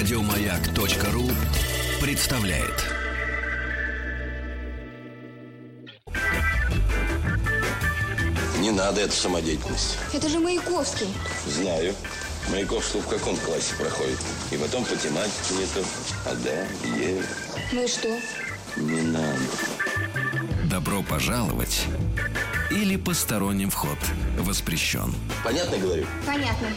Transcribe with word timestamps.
Радиомаяк.ру 0.00 1.28
представляет. 2.00 2.86
Не 8.60 8.70
надо 8.70 9.02
эту 9.02 9.12
самодеятельность. 9.12 9.98
Это 10.14 10.30
же 10.30 10.40
Маяковский. 10.40 11.06
Знаю. 11.46 11.94
Маяковский 12.50 13.00
в 13.00 13.08
каком 13.08 13.36
классе 13.36 13.74
проходит? 13.78 14.18
И 14.50 14.56
потом 14.56 14.86
по 14.86 14.96
тематике 14.96 15.54
не 15.58 15.66
то. 15.66 15.86
А 16.24 16.34
да, 16.34 16.96
е. 16.98 17.22
Ну 17.70 17.84
и 17.84 17.86
что? 17.86 18.08
Не 18.76 19.02
надо. 19.02 19.36
Добро 20.64 21.02
пожаловать 21.02 21.84
или 22.70 22.96
посторонним 22.96 23.68
вход 23.68 23.98
воспрещен. 24.38 25.14
Понятно 25.44 25.76
говорю? 25.76 26.06
Понятно. 26.24 26.68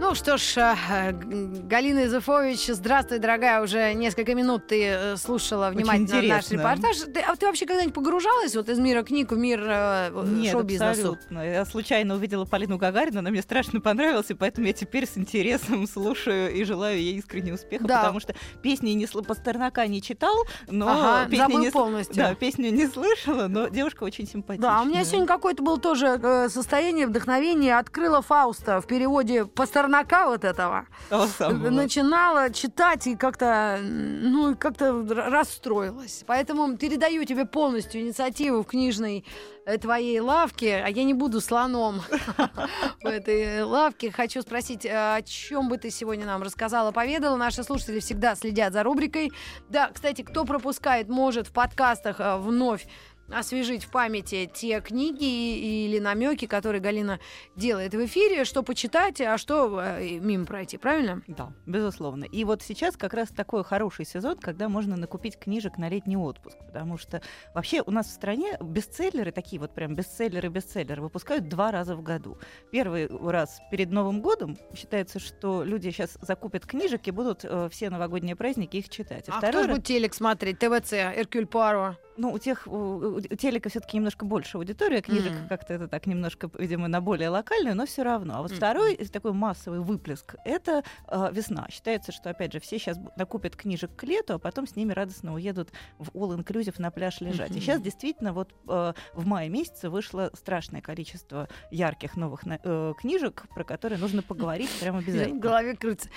Ну 0.00 0.14
что 0.14 0.36
ж, 0.36 0.56
э, 0.58 1.12
Галина 1.12 2.06
Изуфович, 2.06 2.66
здравствуй, 2.66 3.18
дорогая. 3.20 3.62
Уже 3.62 3.94
несколько 3.94 4.34
минут 4.34 4.66
ты 4.66 4.84
э, 4.86 5.16
слушала 5.16 5.70
внимательно 5.70 6.20
наш 6.22 6.50
репортаж. 6.50 6.96
Ты, 6.98 7.20
а 7.20 7.36
ты 7.36 7.46
вообще 7.46 7.64
когда-нибудь 7.64 7.94
погружалась 7.94 8.54
вот 8.54 8.68
из 8.68 8.78
мира 8.80 9.02
книг 9.02 9.30
в 9.32 9.36
мир 9.38 9.62
э, 9.64 10.10
Нет, 10.26 10.52
шоу-бизнесу? 10.52 10.90
абсолютно. 10.90 11.38
Я 11.48 11.64
случайно 11.64 12.14
увидела 12.16 12.44
Полину 12.44 12.76
Гагарину, 12.76 13.20
она 13.20 13.30
мне 13.30 13.40
страшно 13.40 13.80
понравилась, 13.80 14.26
и 14.30 14.34
поэтому 14.34 14.66
я 14.66 14.72
теперь 14.72 15.06
с 15.06 15.16
интересом 15.16 15.86
слушаю 15.92 16.52
и 16.52 16.64
желаю 16.64 16.98
ей 16.98 17.16
искренне 17.16 17.54
успеха, 17.54 17.84
Да. 17.86 18.00
потому 18.00 18.20
что 18.20 18.34
песни 18.62 18.90
не 18.90 19.06
сл... 19.06 19.22
Пастернака 19.22 19.86
не 19.86 20.02
читал, 20.02 20.34
но 20.68 20.88
Ага, 20.88 21.30
песни 21.30 21.54
не... 21.54 21.70
полностью. 21.70 22.16
Да, 22.16 22.34
песню 22.34 22.70
не 22.72 22.86
слышала, 22.88 23.46
но 23.46 23.68
девушка 23.68 24.02
очень 24.04 24.26
симпатичная. 24.26 24.70
Да, 24.70 24.82
у 24.82 24.84
меня 24.84 25.04
сегодня 25.04 25.26
какое-то 25.26 25.62
было 25.62 25.78
тоже 25.78 26.20
э, 26.22 26.48
состояние 26.50 27.06
вдохновения. 27.06 27.78
Открыла 27.78 28.20
Фауста 28.22 28.80
в 28.80 28.86
переводе 28.86 29.46
Пастернака 29.46 29.93
вот 30.26 30.44
этого. 30.44 30.86
Начинала 31.10 32.50
читать 32.50 33.06
и 33.06 33.16
как-то, 33.16 33.78
ну, 33.80 34.56
как-то 34.56 35.04
расстроилась. 35.30 36.24
Поэтому 36.26 36.76
передаю 36.76 37.24
тебе 37.24 37.44
полностью 37.46 38.00
инициативу 38.00 38.62
в 38.62 38.66
книжной 38.66 39.24
э, 39.66 39.78
твоей 39.78 40.20
лавке, 40.20 40.82
а 40.84 40.88
я 40.88 41.04
не 41.04 41.14
буду 41.14 41.40
слоном 41.40 42.02
в 43.02 43.06
этой 43.06 43.62
лавке. 43.62 44.10
Хочу 44.10 44.42
спросить, 44.42 44.84
э, 44.84 45.16
о 45.16 45.22
чем 45.22 45.68
бы 45.68 45.78
ты 45.78 45.90
сегодня 45.90 46.26
нам 46.26 46.42
рассказала, 46.42 46.90
поведала? 46.90 47.36
Наши 47.36 47.62
слушатели 47.62 48.00
всегда 48.00 48.34
следят 48.34 48.72
за 48.72 48.82
рубрикой. 48.82 49.32
Да, 49.68 49.90
кстати, 49.92 50.22
кто 50.22 50.44
пропускает, 50.44 51.08
может 51.08 51.46
в 51.46 51.52
подкастах 51.52 52.20
э, 52.20 52.36
вновь 52.38 52.86
освежить 53.28 53.84
в 53.84 53.90
памяти 53.90 54.50
те 54.52 54.80
книги 54.80 55.84
или 55.84 55.98
намеки, 55.98 56.46
которые 56.46 56.80
Галина 56.80 57.20
делает 57.56 57.94
в 57.94 58.04
эфире, 58.04 58.44
что 58.44 58.62
почитать, 58.62 59.20
а 59.20 59.38
что 59.38 59.80
э, 59.80 60.18
мимо 60.18 60.46
пройти, 60.46 60.76
правильно? 60.76 61.22
Да, 61.26 61.52
безусловно. 61.66 62.24
И 62.24 62.44
вот 62.44 62.62
сейчас 62.62 62.96
как 62.96 63.14
раз 63.14 63.28
такой 63.28 63.64
хороший 63.64 64.04
сезон, 64.04 64.36
когда 64.38 64.68
можно 64.68 64.96
накупить 64.96 65.38
книжек 65.38 65.78
на 65.78 65.88
летний 65.88 66.16
отпуск. 66.16 66.58
Потому 66.66 66.98
что 66.98 67.22
вообще 67.54 67.82
у 67.84 67.90
нас 67.90 68.06
в 68.06 68.12
стране 68.12 68.58
бестселлеры, 68.60 69.32
такие 69.32 69.60
вот 69.60 69.74
прям 69.74 69.94
бестселлеры-бестселлеры, 69.94 71.00
выпускают 71.00 71.48
два 71.48 71.70
раза 71.70 71.96
в 71.96 72.02
году. 72.02 72.38
Первый 72.70 73.08
раз 73.08 73.60
перед 73.70 73.90
Новым 73.90 74.20
годом 74.20 74.58
считается, 74.76 75.18
что 75.18 75.62
люди 75.64 75.90
сейчас 75.90 76.18
закупят 76.20 76.66
книжек 76.66 77.06
и 77.06 77.10
будут 77.10 77.44
э, 77.44 77.68
все 77.70 77.90
новогодние 77.90 78.36
праздники 78.36 78.76
их 78.76 78.88
читать. 78.88 79.28
А 79.28 79.38
второй 79.38 79.50
кто 79.50 79.68
раз- 79.68 79.76
будет 79.76 79.86
телек 79.86 80.14
смотреть? 80.14 80.58
ТВЦ, 80.58 80.92
Эркюль 80.92 81.46
Паро. 81.46 81.98
Ну, 82.16 82.32
у 82.32 82.38
тех 82.38 82.66
у, 82.66 83.16
у 83.16 83.20
телека 83.20 83.68
все-таки 83.68 83.96
немножко 83.96 84.24
больше 84.24 84.56
аудитория, 84.58 85.00
книжек 85.02 85.32
Мгм. 85.34 85.48
как-то 85.48 85.74
это 85.74 85.88
так 85.88 86.06
немножко, 86.06 86.50
видимо, 86.58 86.88
на 86.88 87.00
более 87.00 87.28
локальную, 87.28 87.76
но 87.76 87.86
все 87.86 88.02
равно. 88.02 88.36
А 88.36 88.42
вот 88.42 88.50
Мгм. 88.50 88.56
второй 88.58 88.96
такой 88.96 89.32
массовый 89.32 89.80
выплеск 89.80 90.36
это 90.44 90.82
э, 91.08 91.28
весна. 91.32 91.66
Считается, 91.70 92.12
что 92.12 92.30
опять 92.30 92.52
же 92.52 92.60
все 92.60 92.78
сейчас 92.78 92.98
накупят 93.16 93.56
книжек 93.56 93.94
к 93.96 94.02
лету, 94.04 94.34
а 94.34 94.38
потом 94.38 94.66
с 94.66 94.76
ними 94.76 94.92
радостно 94.92 95.34
уедут 95.34 95.70
в 95.98 96.08
all 96.10 96.36
inclusive 96.38 96.74
на 96.78 96.90
пляж 96.90 97.20
лежать. 97.20 97.50
И 97.50 97.54
Мгм. 97.54 97.60
сейчас 97.60 97.80
действительно 97.80 98.32
вот 98.32 98.52
э, 98.68 98.92
в 99.14 99.26
мае 99.26 99.48
месяце 99.48 99.90
вышло 99.90 100.30
страшное 100.34 100.80
количество 100.80 101.48
ярких 101.70 102.16
новых 102.16 102.46
на- 102.46 102.60
э, 102.62 102.92
книжек, 102.98 103.44
про 103.54 103.64
которые 103.64 103.98
нужно 103.98 104.22
поговорить 104.22 104.70
прямо 104.80 104.98
В 105.00 105.02
обязательно. 105.02 105.40
голове 105.40 105.76
крутится. 105.76 106.08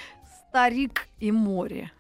Старик 0.50 1.08
и 1.20 1.32
море. 1.32 1.92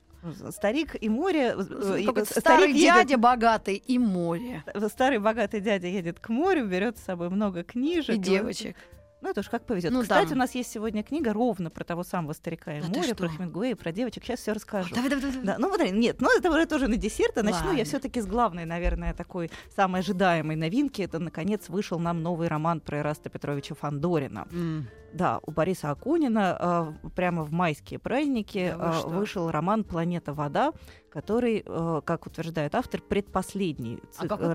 Старик 0.51 0.95
и 0.99 1.09
море. 1.09 1.55
э, 1.57 2.25
старый 2.25 2.71
едет- 2.71 2.81
дядя 2.81 3.17
богатый 3.17 3.75
и 3.75 3.97
море. 3.99 4.63
Старый 4.89 5.19
богатый 5.19 5.61
дядя 5.61 5.87
едет 5.87 6.19
к 6.19 6.29
морю, 6.29 6.65
берет 6.65 6.97
с 6.97 7.03
собой 7.03 7.29
много 7.29 7.63
книжек. 7.63 8.15
И 8.15 8.17
девочек. 8.17 8.75
Ну, 9.21 9.29
это 9.29 9.39
уж 9.39 9.49
как 9.49 9.65
повезет. 9.65 9.91
Ну, 9.91 10.03
Кстати, 10.03 10.29
да. 10.29 10.35
у 10.35 10.37
нас 10.37 10.53
есть 10.53 10.71
сегодня 10.71 11.03
книга 11.03 11.33
ровно 11.33 11.69
про 11.71 11.83
того 11.83 12.03
самого 12.03 12.33
старика 12.33 12.77
и 12.77 12.81
ты 12.81 12.87
море, 12.87 13.15
про? 13.15 13.27
Хемингуэя, 13.27 13.75
про 13.75 13.91
девочек. 13.91 14.23
Сейчас 14.23 14.39
все 14.41 14.53
расскажу. 14.53 14.93
Давай, 14.93 15.09
давай, 15.09 15.31
давай. 15.31 15.45
Да, 15.45 15.55
ну 15.57 15.69
вот, 15.69 15.81
нет, 15.91 16.21
ну 16.21 16.29
это 16.37 16.51
уже 16.51 16.65
тоже 16.67 16.87
на 16.87 16.97
десерт, 16.97 17.37
а 17.37 17.43
начну 17.43 17.67
Ладно. 17.67 17.77
я 17.79 17.85
все-таки 17.85 18.21
с 18.21 18.27
главной, 18.27 18.65
наверное, 18.65 19.13
такой 19.13 19.49
самой 19.75 20.01
ожидаемой 20.01 20.55
новинки. 20.55 21.01
Это, 21.01 21.17
наконец, 21.19 21.67
вышел 21.69 21.97
нам 21.99 22.21
новый 22.21 22.47
роман 22.47 22.79
про 22.79 22.99
Ираста 22.99 23.29
Петровича 23.29 23.73
Фандорина. 23.75 24.47
М. 24.51 24.87
Да, 25.13 25.39
у 25.45 25.51
Бориса 25.51 25.89
Акунина 25.89 26.93
э, 27.03 27.09
прямо 27.15 27.43
в 27.43 27.51
майские 27.51 27.97
праздники 27.97 28.75
Да 28.77 29.01
э, 29.03 29.07
вышел 29.09 29.49
роман 29.49 29.83
«Планета 29.83 30.33
вода», 30.33 30.73
который, 31.09 31.63
э, 31.65 32.01
как 32.05 32.27
утверждает 32.27 32.75
автор, 32.75 33.01
предпоследний 33.01 33.99
А 34.19 34.25
цик- 34.25 34.27
какой 34.27 34.53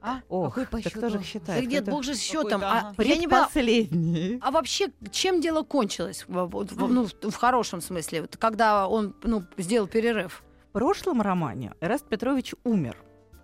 счету? 0.00 0.16
А? 0.16 0.20
Ох, 0.28 0.54
Какой 0.54 0.66
по 0.66 0.82
так 0.82 0.92
кто 0.92 1.08
же 1.08 1.18
их 1.18 1.24
счету? 1.24 1.40
считает? 1.46 1.64
Да 1.64 1.70
нет, 1.70 1.84
бог 1.84 2.02
же 2.04 2.14
с 2.14 2.20
счетом. 2.20 2.60
Какой-то, 2.60 2.70
А, 2.70 2.78
ага. 2.96 3.02
я 3.02 3.16
не 3.16 3.26
поняла, 3.26 3.48
Предпоследний. 3.52 4.38
а 4.42 4.50
вообще 4.50 4.88
чем 5.10 5.40
дело 5.40 5.62
кончилось? 5.62 6.24
В- 6.28 6.46
вот 6.46 6.72
в- 6.72 6.88
Ну, 6.92 7.04
в 7.06 7.30
в 7.30 7.34
хорошем 7.34 7.80
смысле. 7.80 8.22
Вот 8.22 8.36
когда 8.36 8.88
он 8.88 9.14
ну, 9.22 9.42
сделал 9.56 9.86
перерыв. 9.88 10.42
В 10.68 10.72
прошлом 10.72 11.20
романе 11.22 11.72
Эраст 11.80 12.04
Петрович 12.06 12.54
умер. 12.64 12.96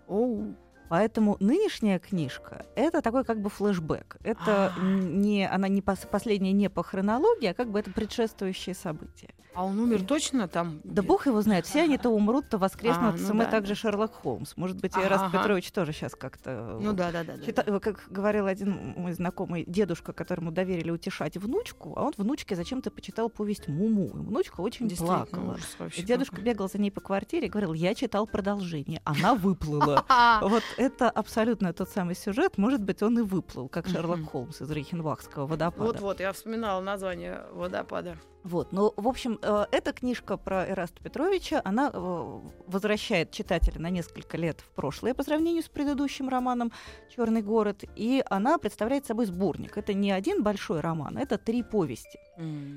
Оу. 0.06 0.54
Поэтому 0.89 1.37
нынешняя 1.41 1.99
книжка 1.99 2.67
это 2.77 3.00
такой 3.03 3.25
как 3.25 3.41
бы 3.41 3.50
флешбэк. 3.50 4.17
Это 4.22 4.72
А. 4.77 4.81
не 4.81 5.47
она 5.49 5.69
не 5.69 5.81
пос- 5.81 6.06
последняя 6.09 6.53
не 6.53 6.69
по 6.71 6.83
хронологии, 6.83 7.47
а 7.49 7.55
как 7.55 7.71
бы 7.71 7.78
это 7.81 7.91
предшествующее 7.91 8.75
событие. 8.75 9.31
А 9.55 9.65
он 9.65 9.78
умер 9.78 10.03
точно 10.05 10.49
там? 10.49 10.81
Да 10.83 11.00
бог 11.03 11.27
его 11.27 11.41
знает, 11.41 11.65
все 11.65 11.83
они 11.83 11.97
то 11.97 12.11
умрут, 12.11 12.49
то 12.49 12.59
воскреснут. 12.59 13.15
А, 13.15 13.19
ну 13.19 13.34
мы 13.34 13.45
да. 13.45 13.50
также 13.53 13.77
Шерлок 13.77 14.12
Холмс. 14.12 14.56
Может 14.56 14.81
быть, 14.81 14.97
и 14.97 15.00
Ага. 15.00 15.31
Петрович 15.31 15.71
тоже 15.71 15.93
сейчас 15.93 16.17
как-то. 16.17 16.77
Ну 16.81 16.93
да, 16.93 17.12
да, 17.12 17.22
да. 17.22 17.34
Чита- 17.34 17.78
Как 17.78 18.05
говорил 18.11 18.47
один 18.47 18.95
мой 18.97 19.12
знакомый 19.12 19.65
дедушка, 19.65 20.12
которому 20.12 20.51
доверили 20.51 20.91
утешать 20.91 21.37
внучку, 21.37 21.93
а 21.97 22.03
он 22.03 22.12
внучке 22.16 22.56
зачем-то 22.56 22.91
почитал 22.91 23.28
повесть 23.31 23.69
Муму. 23.69 24.06
И 24.06 24.11
внучка 24.11 24.61
очень 24.61 24.91
плакала. 24.97 25.53
ужас 25.55 25.99
И 25.99 26.03
дедушка 26.03 26.41
бегал 26.41 26.69
за 26.69 26.78
ней 26.78 26.91
по 26.91 27.01
квартире 27.01 27.47
и 27.47 27.51
говорил, 27.51 27.75
я 27.75 27.95
читал 27.95 28.27
продолжение. 28.27 29.01
Она 29.05 29.34
выплыла. 29.37 30.05
Вот 30.43 30.65
это 30.76 31.10
абсолютно 31.10 31.72
тот 31.72 31.88
самый 31.90 32.14
сюжет. 32.14 32.58
Может 32.58 32.82
быть, 32.82 33.02
он 33.02 33.18
и 33.18 33.22
выплыл, 33.22 33.68
как 33.68 33.86
Шерлок. 33.86 34.24
Холмс 34.30 34.60
из 34.60 34.70
Рейхенбахского 34.70 35.46
водопада. 35.46 35.84
Вот-вот, 35.84 36.20
я 36.20 36.32
вспоминала 36.32 36.80
название 36.80 37.44
водопада. 37.52 38.18
Вот, 38.44 38.72
ну, 38.72 38.93
в 38.97 39.09
общем, 39.09 39.38
э, 39.41 39.65
эта 39.72 39.94
книжка 39.94 40.37
про 40.37 40.66
Эраста 40.66 41.03
Петровича, 41.03 41.62
она 41.65 41.91
э, 41.91 42.41
возвращает 42.66 43.31
читателя 43.31 43.81
на 43.81 43.88
несколько 43.88 44.37
лет 44.37 44.60
в 44.60 44.69
прошлое 44.75 45.15
по 45.15 45.22
сравнению 45.22 45.62
с 45.62 45.69
предыдущим 45.69 46.28
романом 46.28 46.71
«Черный 47.16 47.41
город», 47.41 47.84
и 47.97 48.22
она 48.28 48.59
представляет 48.59 49.06
собой 49.06 49.25
сборник. 49.25 49.78
Это 49.78 49.94
не 49.94 50.12
один 50.12 50.43
большой 50.43 50.81
роман, 50.81 51.16
это 51.16 51.38
три 51.38 51.62
повести. 51.62 52.19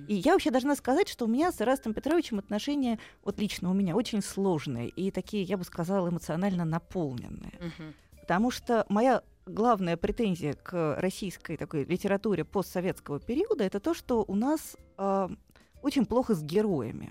И 0.07 0.13
я 0.13 0.33
вообще 0.33 0.51
должна 0.51 0.75
сказать, 0.75 1.09
что 1.09 1.25
у 1.25 1.27
меня 1.27 1.51
с 1.51 1.59
Эрастом 1.59 1.93
Петровичем 1.93 2.39
отношения, 2.39 2.97
вот 3.25 3.37
лично 3.39 3.69
у 3.69 3.73
меня, 3.73 3.93
очень 3.95 4.21
сложные 4.21 4.87
и 4.87 5.11
такие, 5.11 5.43
я 5.43 5.57
бы 5.57 5.65
сказала, 5.65 6.07
эмоционально 6.07 6.63
наполненные. 6.63 7.59
Мгм. 7.59 7.93
Потому 8.21 8.51
что 8.51 8.85
моя 8.87 9.21
главная 9.47 9.97
претензия 9.97 10.53
к 10.53 10.95
российской 10.99 11.57
такой 11.57 11.85
литературе 11.85 12.43
постсоветского 12.43 13.19
периода 13.19 13.63
это 13.63 13.79
то, 13.79 13.93
что 13.93 14.23
у 14.27 14.35
нас 14.35 14.75
э, 14.97 15.29
очень 15.81 16.05
плохо 16.05 16.35
с 16.35 16.43
героями. 16.43 17.07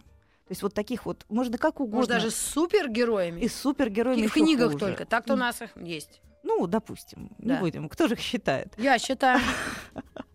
То 0.46 0.52
есть 0.52 0.62
вот 0.62 0.74
таких 0.74 1.06
вот, 1.06 1.24
можно 1.28 1.58
как 1.58 1.80
угодно. 1.80 1.96
Может, 1.96 2.10
даже 2.10 2.30
с 2.30 2.36
супергероями? 2.36 3.40
и 3.40 3.48
с 3.48 3.54
супергероями 3.56 4.22
в 4.22 4.24
ещё 4.24 4.34
книгах 4.34 4.72
хуже. 4.72 4.78
только. 4.78 5.04
Так-то 5.04 5.32
у 5.34 5.36
нас 5.36 5.60
их 5.60 5.70
есть. 5.76 6.20
Ну, 6.44 6.66
допустим, 6.68 7.30
Да. 7.38 7.54
не 7.54 7.60
будем. 7.60 7.88
Кто 7.88 8.06
же 8.06 8.14
их 8.14 8.20
считает? 8.20 8.72
Я 8.78 8.98
считаю. 9.00 9.40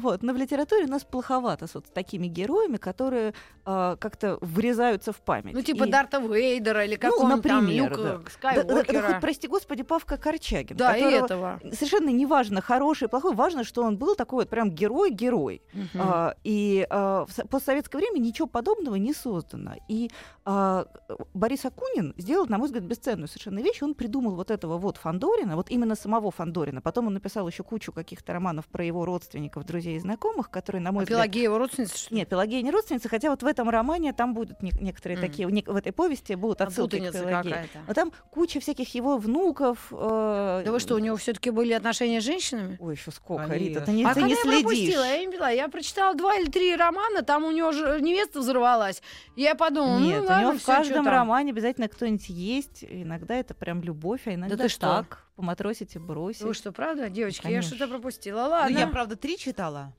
Вот. 0.00 0.22
Но 0.22 0.32
в 0.32 0.36
литературе 0.36 0.84
у 0.84 0.88
нас 0.88 1.04
плоховато 1.04 1.66
с 1.66 1.74
вот 1.74 1.92
такими 1.92 2.26
героями, 2.26 2.76
которые 2.76 3.34
а, 3.64 3.96
как-то 3.96 4.38
врезаются 4.40 5.12
в 5.12 5.20
память. 5.20 5.54
Ну, 5.54 5.62
типа 5.62 5.84
И- 5.84 5.90
Дарта 5.90 6.18
Вейдера 6.18 6.84
или 6.84 6.94
Ну, 6.94 7.10
какого-нибудь 7.10 7.42
там 7.42 7.60
например, 7.64 7.90
Люка 7.90 8.02
да. 8.02 8.02
Да, 8.04 8.16
да, 8.18 8.22
да, 8.22 8.30
Скайуокера. 8.30 9.02
хоть, 9.12 9.20
прости 9.20 9.48
господи, 9.48 9.82
Павка 9.82 10.16
Корчагин. 10.16 10.76
Да, 10.76 10.96
и 10.96 11.02
этого. 11.02 11.60
Совершенно 11.72 12.10
неважно, 12.10 12.60
хороший, 12.60 13.08
плохой, 13.08 13.34
важно, 13.34 13.64
что 13.64 13.82
он 13.82 13.96
был 13.98 14.14
такой 14.14 14.40
вот 14.44 14.48
прям 14.50 14.70
герой-герой. 14.70 15.62
Мгм. 15.72 15.88
А, 16.00 16.34
и 16.44 16.86
а, 16.90 17.24
в 17.26 17.32
со- 17.32 17.46
постсоветское 17.46 18.00
время 18.00 18.18
ничего 18.18 18.46
подобного 18.48 18.96
не 18.96 19.12
создано. 19.12 19.74
И 19.88 20.10
а, 20.44 20.86
Борис 21.34 21.64
Акунин 21.64 22.14
сделал, 22.16 22.46
на 22.46 22.58
мой 22.58 22.66
взгляд, 22.66 22.84
бесценную 22.84 23.28
совершенно 23.28 23.58
вещь. 23.60 23.82
Он 23.82 23.94
придумал 23.94 24.34
вот 24.34 24.50
этого 24.50 24.78
вот 24.78 24.96
Фандорина, 24.96 25.56
вот 25.56 25.70
именно 25.70 25.94
самого 25.94 26.30
Фандорина. 26.30 26.80
Потом 26.80 27.06
он 27.08 27.14
написал 27.14 27.46
еще 27.48 27.62
кучу 27.62 27.92
каких-то 27.92 28.32
романов 28.32 28.66
про 28.66 28.84
его 28.84 29.04
родственников, 29.04 29.64
друзей 29.64 29.81
друзей 29.82 29.96
и 29.96 30.00
знакомых, 30.00 30.48
которые, 30.50 30.80
на 30.80 30.92
мой 30.92 31.02
А 31.02 31.04
взгляд... 31.04 31.18
Пелагея 31.18 31.42
его 31.44 31.58
родственница, 31.58 31.98
что 31.98 32.10
ли? 32.14 32.20
Нет, 32.20 32.28
Пелагея 32.28 32.62
не 32.62 32.70
родственница, 32.70 33.08
хотя 33.08 33.30
вот 33.30 33.42
в 33.42 33.46
этом 33.46 33.68
романе 33.68 34.12
там 34.12 34.32
будут 34.34 34.62
не- 34.62 34.72
некоторые 34.80 35.18
Мгм. 35.18 35.26
такие, 35.26 35.48
не- 35.50 35.64
в 35.66 35.74
этой 35.76 35.92
повести 35.92 36.34
будут 36.34 36.60
А 36.60 36.64
отсылки 36.64 36.96
к 36.96 36.98
путаница 37.06 37.24
Пелагее. 37.26 37.68
Но 37.88 37.94
там 37.94 38.12
куча 38.30 38.60
всяких 38.60 38.94
его 38.94 39.18
внуков. 39.18 39.88
э, 39.90 40.62
Да 40.64 40.70
вы 40.72 40.78
что, 40.78 40.94
у 40.94 40.98
него 40.98 41.16
все-таки 41.16 41.50
были 41.50 41.72
отношения 41.72 42.20
с 42.20 42.24
женщинами? 42.24 42.76
Ой, 42.80 42.94
еще 42.94 43.10
сколько, 43.10 43.46
Конечно. 43.48 43.68
Рита, 43.68 43.80
ты 43.86 43.92
не, 43.92 44.04
а 44.04 44.08
ты 44.08 44.14
когда 44.14 44.26
не 44.28 44.34
я 44.34 44.40
следишь. 44.40 44.60
пропустила, 44.62 45.04
я 45.04 45.18
не 45.20 45.26
поняла. 45.28 45.50
Я 45.50 45.68
прочитала 45.68 46.14
два 46.14 46.36
или 46.36 46.48
три 46.50 46.76
романа, 46.76 47.22
там 47.22 47.44
у 47.44 47.50
него 47.50 47.72
же 47.72 48.00
невеста 48.00 48.38
взорвалась. 48.40 49.02
Я 49.36 49.54
подумала, 49.54 49.98
Нет, 49.98 50.18
ну 50.20 50.24
у 50.24 50.28
ладно, 50.28 50.42
него 50.48 50.58
в 50.58 50.64
каждом 50.64 51.06
романе 51.06 51.50
обязательно 51.52 51.88
кто-нибудь 51.88 52.28
есть. 52.28 52.84
Иногда 52.88 53.34
это 53.34 53.54
прям 53.54 53.82
любовь, 53.82 54.22
а 54.26 54.34
иногда 54.34 54.56
ты 54.56 54.68
что? 54.68 55.06
Поматросить 55.36 55.94
и 55.96 55.98
бросить. 55.98 56.42
Вы 56.42 56.54
что, 56.54 56.72
правда, 56.72 57.08
девочки? 57.08 57.38
Я 57.46 57.50
Конечно. 57.50 57.76
что-то 57.76 57.90
пропустила. 57.92 58.42
Ну, 58.44 58.50
Ладно. 58.50 58.78
я, 58.78 58.86
правда, 58.86 59.16
три 59.16 59.36
читала. 59.38 59.94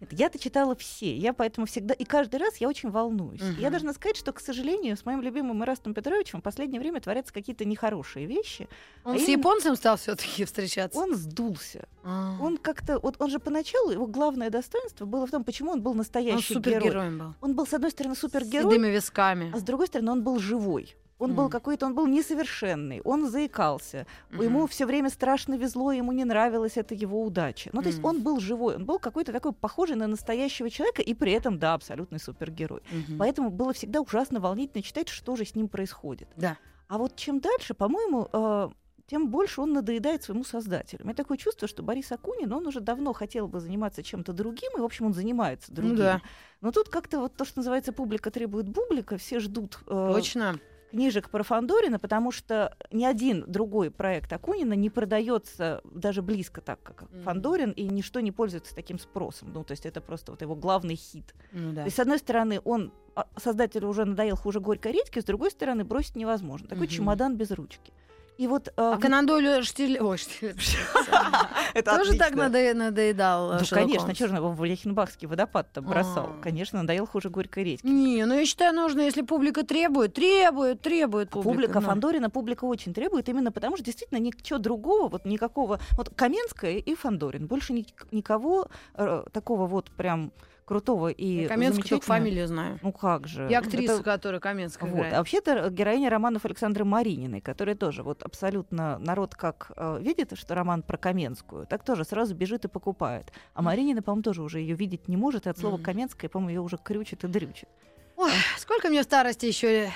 Это 0.00 0.16
Я-то 0.16 0.36
читала 0.36 0.74
все, 0.74 1.14
я 1.16 1.32
поэтому 1.32 1.68
всегда, 1.68 1.94
и 1.94 2.02
каждый 2.04 2.40
раз 2.40 2.56
я 2.56 2.68
очень 2.68 2.90
волнуюсь. 2.90 3.40
И 3.40 3.60
Я 3.62 3.70
должна 3.70 3.92
сказать, 3.92 4.16
что, 4.16 4.32
к 4.32 4.40
сожалению, 4.40 4.96
с 4.96 5.04
моим 5.04 5.20
любимым 5.22 5.62
Ирастом 5.62 5.94
Петровичем 5.94 6.40
в 6.40 6.42
последнее 6.42 6.80
время 6.80 7.00
творятся 7.00 7.32
какие-то 7.32 7.64
нехорошие 7.64 8.26
вещи. 8.26 8.68
Он 9.04 9.14
А 9.14 9.18
с 9.18 9.22
именно- 9.22 9.38
японцем 9.38 9.76
стал 9.76 9.96
все-таки 9.96 10.44
встречаться. 10.44 10.98
Он 10.98 11.14
сдулся. 11.14 11.86
А. 12.02 12.36
Он 12.40 12.56
как-то, 12.56 12.98
вот 12.98 13.14
он 13.20 13.30
же 13.30 13.38
поначалу, 13.38 13.92
его 13.92 14.08
главное 14.08 14.50
достоинство 14.50 15.04
было 15.04 15.24
в 15.24 15.30
том, 15.30 15.44
почему 15.44 15.70
он 15.70 15.82
был 15.82 15.92
Он 15.92 15.98
настоящий 15.98 16.54
герой. 16.54 16.64
супергероем 16.64 17.18
был. 17.18 17.34
Он 17.40 17.54
был, 17.54 17.64
с 17.64 17.74
одной 17.74 17.92
стороны, 17.92 18.16
С 18.16 18.18
супергерой, 18.20 18.64
седыми 18.72 18.88
висками. 18.88 19.52
а 19.54 19.58
с 19.60 19.62
другой 19.62 19.86
стороны, 19.86 20.10
он 20.10 20.24
был 20.24 20.40
живой. 20.40 20.96
Он 21.18 21.34
был 21.34 21.44
Мгм. 21.44 21.50
какой-то, 21.52 21.86
он 21.86 21.94
был 21.94 22.06
несовершенный, 22.06 23.00
он 23.04 23.30
заикался. 23.30 24.06
Мгм. 24.30 24.42
Ему 24.42 24.66
все 24.66 24.84
время 24.84 25.10
страшно 25.10 25.54
везло, 25.54 25.92
ему 25.92 26.12
не 26.12 26.24
нравилась 26.24 26.76
эта 26.76 26.94
его 26.94 27.22
удача. 27.22 27.70
Ну, 27.72 27.82
то 27.82 27.88
есть 27.88 27.98
Мгм. 28.00 28.06
он 28.08 28.22
был 28.22 28.40
живой, 28.40 28.76
он 28.76 28.84
был 28.84 28.98
какой-то 28.98 29.32
такой 29.32 29.52
похожий 29.52 29.96
на 29.96 30.06
настоящего 30.08 30.68
человека 30.70 31.02
и 31.02 31.14
при 31.14 31.32
этом, 31.32 31.58
да, 31.58 31.74
абсолютный 31.74 32.18
супергерой. 32.18 32.82
Мгм. 32.90 33.18
Поэтому 33.18 33.50
было 33.50 33.72
всегда 33.72 34.00
ужасно 34.00 34.40
волнительно 34.40 34.82
читать, 34.82 35.08
что 35.08 35.36
же 35.36 35.44
с 35.44 35.54
ним 35.54 35.68
происходит. 35.68 36.28
Да. 36.36 36.56
А 36.88 36.98
вот 36.98 37.16
чем 37.16 37.40
дальше, 37.40 37.74
по-моему, 37.74 38.28
э, 38.32 38.68
тем 39.06 39.28
больше 39.28 39.60
он 39.60 39.72
надоедает 39.72 40.22
своему 40.22 40.44
создателю. 40.44 41.02
У 41.02 41.04
меня 41.04 41.14
такое 41.14 41.38
чувство, 41.38 41.68
что 41.68 41.82
Борис 41.82 42.10
Акунин, 42.10 42.52
он 42.52 42.66
уже 42.66 42.80
давно 42.80 43.12
хотел 43.12 43.48
бы 43.48 43.60
заниматься 43.60 44.02
чем-то 44.02 44.32
другим, 44.32 44.72
и, 44.76 44.80
в 44.80 44.84
общем, 44.84 45.06
он 45.06 45.14
занимается 45.14 45.72
другим. 45.72 45.92
Ну 45.92 45.96
да, 45.98 46.20
Но 46.60 46.72
тут 46.72 46.88
как-то 46.88 47.20
вот 47.20 47.34
то, 47.36 47.44
что 47.44 47.58
называется 47.58 47.92
публика 47.92 48.30
требует 48.30 48.68
бублика, 48.68 49.16
все 49.18 49.38
ждут 49.40 49.78
э, 49.86 50.10
точно. 50.14 50.58
Книжек 50.94 51.28
про 51.28 51.42
Фандорина, 51.42 51.98
потому 51.98 52.30
что 52.30 52.76
ни 52.92 53.04
один 53.04 53.44
другой 53.48 53.90
проект 53.90 54.32
Акунина 54.32 54.74
не 54.74 54.90
продается 54.90 55.80
даже 55.84 56.22
близко 56.22 56.60
так, 56.60 56.80
как 56.84 57.10
Мгм. 57.10 57.22
Фандорин, 57.22 57.70
и 57.72 57.82
ничто 57.88 58.20
не 58.20 58.30
пользуется 58.30 58.74
таким 58.76 58.98
спросом. 59.00 59.52
Ну, 59.52 59.64
то 59.64 59.72
есть 59.72 59.86
это 59.86 60.00
просто 60.00 60.30
вот 60.30 60.42
его 60.42 60.54
главный 60.54 60.94
хит. 60.94 61.34
Ну 61.52 61.72
да. 61.72 61.80
То 61.82 61.86
есть, 61.86 61.96
с 61.96 62.00
одной 62.00 62.18
стороны, 62.18 62.60
он 62.64 62.92
а, 63.16 63.26
создателю 63.36 63.88
уже 63.88 64.04
надоел 64.04 64.36
хуже 64.36 64.60
горькой 64.60 64.92
редьки, 64.92 65.18
с 65.20 65.24
другой 65.24 65.50
стороны, 65.50 65.84
бросить 65.84 66.14
невозможно. 66.16 66.68
Такой 66.68 66.86
Мгм. 66.86 66.94
чемодан 66.94 67.36
без 67.36 67.50
ручки. 67.50 67.92
И 68.36 68.46
вот... 68.48 68.68
э, 68.68 68.72
А 68.76 68.96
в- 68.96 69.00
Конан 69.00 69.26
Дойль 69.26 69.62
Штиль... 69.64 69.98
Ой, 70.00 70.18
Штиль... 70.18 70.54
Тоже 71.84 72.16
так 72.18 72.34
надоедал 72.34 73.52
Ну, 73.60 73.60
конечно, 73.70 74.14
же 74.14 74.34
его 74.34 74.50
в 74.52 74.64
Лехенбахский 74.64 75.28
водопад 75.28 75.72
там 75.72 75.84
бросал. 75.84 76.30
А. 76.38 76.42
Конечно, 76.42 76.80
надоел 76.80 77.06
хуже 77.06 77.30
горькой 77.30 77.64
редьки. 77.64 77.86
Не, 77.86 78.24
ну 78.26 78.34
я 78.34 78.44
считаю, 78.46 78.74
нужно, 78.74 79.02
если 79.02 79.22
публика 79.22 79.64
требует, 79.64 80.14
требует, 80.14 80.80
требует 80.80 81.28
А 81.32 81.40
публика. 81.42 81.80
Ну. 81.80 81.86
Фандорина 81.86 82.30
публика 82.30 82.64
очень 82.64 82.92
требует, 82.92 83.28
именно 83.28 83.52
потому 83.52 83.76
что 83.76 83.84
действительно 83.84 84.18
ничего 84.18 84.58
другого, 84.58 85.08
вот 85.08 85.24
никакого. 85.24 85.78
Вот 85.92 86.10
Каменская 86.14 86.78
и 86.78 86.94
Фандорин. 86.94 87.46
Больше 87.46 87.72
ни- 87.72 87.86
никого 88.10 88.68
э, 88.94 89.24
такого 89.32 89.66
вот 89.66 89.90
прям 89.92 90.32
крутого 90.64 91.08
и 91.08 91.42
Я 91.42 91.48
Каменскую 91.48 91.84
замечательного. 91.84 92.02
фамилию 92.20 92.46
знаю. 92.48 92.78
Ну 92.82 92.92
как 92.92 93.26
же. 93.28 93.48
И 93.50 93.54
актрису, 93.54 93.94
Это- 93.94 94.02
которая 94.02 94.40
Каменская 94.40 94.88
Вот. 94.88 94.96
играет. 94.96 95.14
А 95.14 95.18
вообще-то 95.18 95.68
героиня 95.70 96.10
романов 96.10 96.44
Александры 96.44 96.84
Марининой, 96.84 97.40
которая 97.40 97.74
тоже 97.76 98.02
вот 98.02 98.22
абсолютно 98.22 98.98
народ 98.98 99.34
как 99.34 99.72
э, 99.76 99.98
видит, 100.00 100.38
что 100.38 100.54
роман 100.54 100.82
про 100.82 100.96
Каменскую, 100.96 101.66
так 101.66 101.84
тоже 101.84 102.04
сразу 102.04 102.34
бежит 102.34 102.64
и 102.64 102.68
покупает. 102.68 103.32
А 103.54 103.62
Маринина, 103.62 104.02
по-моему, 104.02 104.22
тоже 104.22 104.42
уже 104.42 104.60
ее 104.60 104.74
видеть 104.74 105.08
не 105.08 105.16
может, 105.16 105.46
и 105.46 105.50
от 105.50 105.58
слова 105.58 105.74
Мгм. 105.76 105.84
Каменская, 105.84 106.28
по-моему, 106.30 106.50
ее 106.50 106.60
уже 106.60 106.78
крючит 106.78 107.24
и 107.24 107.28
дрючит. 107.28 107.68
Ой, 108.16 108.30
сколько 108.58 108.88
мне 108.88 109.00
в 109.00 109.04
старости 109.04 109.46
еще 109.46 109.90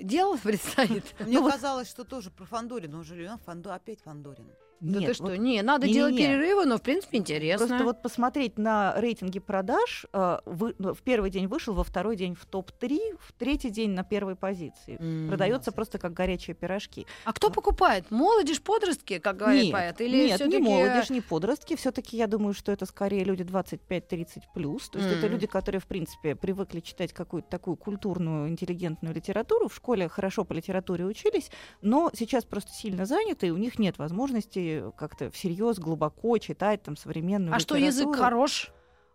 дел 0.00 0.36
предстоит? 0.38 1.04
Мне 1.20 1.38
вот- 1.40 1.52
казалось, 1.52 1.88
что 1.88 2.04
тоже 2.04 2.30
про 2.30 2.44
Фандорина 2.46 2.98
уже 2.98 3.24
а, 3.26 3.38
Фандо, 3.44 3.74
опять 3.74 4.00
Фандорин. 4.02 4.46
Да 4.80 4.98
Нет, 5.00 5.08
ты 5.10 5.14
что? 5.14 5.24
вот 5.24 5.38
Не, 5.38 5.62
надо 5.62 5.86
Не-не-не. 5.86 5.94
делать 5.98 6.16
перерывы, 6.16 6.66
но 6.66 6.76
в 6.78 6.82
принципе 6.82 7.18
интересно. 7.18 7.66
Просто 7.66 7.84
вот 7.84 8.02
посмотреть 8.02 8.58
на 8.58 8.94
рейтинги 8.98 9.38
продаж, 9.38 10.06
э, 10.12 10.38
вы- 10.44 10.74
ну, 10.78 10.92
в 10.94 11.02
первый 11.02 11.30
день 11.30 11.46
вышел, 11.46 11.74
во 11.74 11.84
второй 11.84 12.16
день 12.16 12.34
в 12.34 12.44
топ-3, 12.46 13.16
в 13.18 13.32
третий 13.32 13.70
день 13.70 13.90
на 13.90 14.04
первой 14.04 14.36
позиции. 14.36 14.96
М. 15.00 15.28
Продается 15.28 15.72
просто 15.72 15.98
как 15.98 16.12
горячие 16.12 16.54
пирожки. 16.54 17.06
А 17.24 17.32
кто 17.32 17.50
покупает? 17.50 18.10
Молодежь, 18.10 18.60
подростки, 18.60 19.18
как 19.18 19.36
говорит 19.36 19.64
нет, 19.64 19.72
поэт? 19.72 20.00
Или 20.00 20.26
нет, 20.28 20.46
не 20.46 20.58
молодежь, 20.58 21.10
не 21.10 21.20
подростки. 21.20 21.76
Все-таки 21.76 22.16
я 22.16 22.26
думаю, 22.26 22.52
что 22.54 22.70
это 22.72 22.84
скорее 22.86 23.24
люди 23.24 23.42
25-30 23.42 24.42
плюс. 24.54 24.88
То 24.90 24.98
есть 24.98 25.10
это 25.10 25.26
М. 25.26 25.32
люди, 25.32 25.46
которые, 25.46 25.80
в 25.80 25.86
принципе, 25.86 26.34
привыкли 26.34 26.80
читать 26.80 27.12
какую-то 27.12 27.48
такую 27.48 27.76
культурную, 27.76 28.48
интеллигентную 28.48 29.14
литературу. 29.14 29.68
В 29.68 29.74
школе 29.74 30.08
хорошо 30.08 30.44
по 30.44 30.52
литературе 30.52 31.04
учились, 31.04 31.50
но 31.80 32.10
сейчас 32.14 32.44
просто 32.44 32.72
сильно 32.72 33.06
заняты, 33.06 33.46
и 33.48 33.50
у 33.50 33.56
них 33.56 33.78
нет 33.78 33.98
возможности 33.98 34.58
как-то 34.96 35.30
всерьез, 35.30 35.78
глубоко 35.78 36.38
читать 36.38 36.82
там 36.82 36.96
современную 36.96 37.54
А 37.54 37.58
что, 37.58 37.76
язык 37.76 38.14
хорош? 38.16 38.70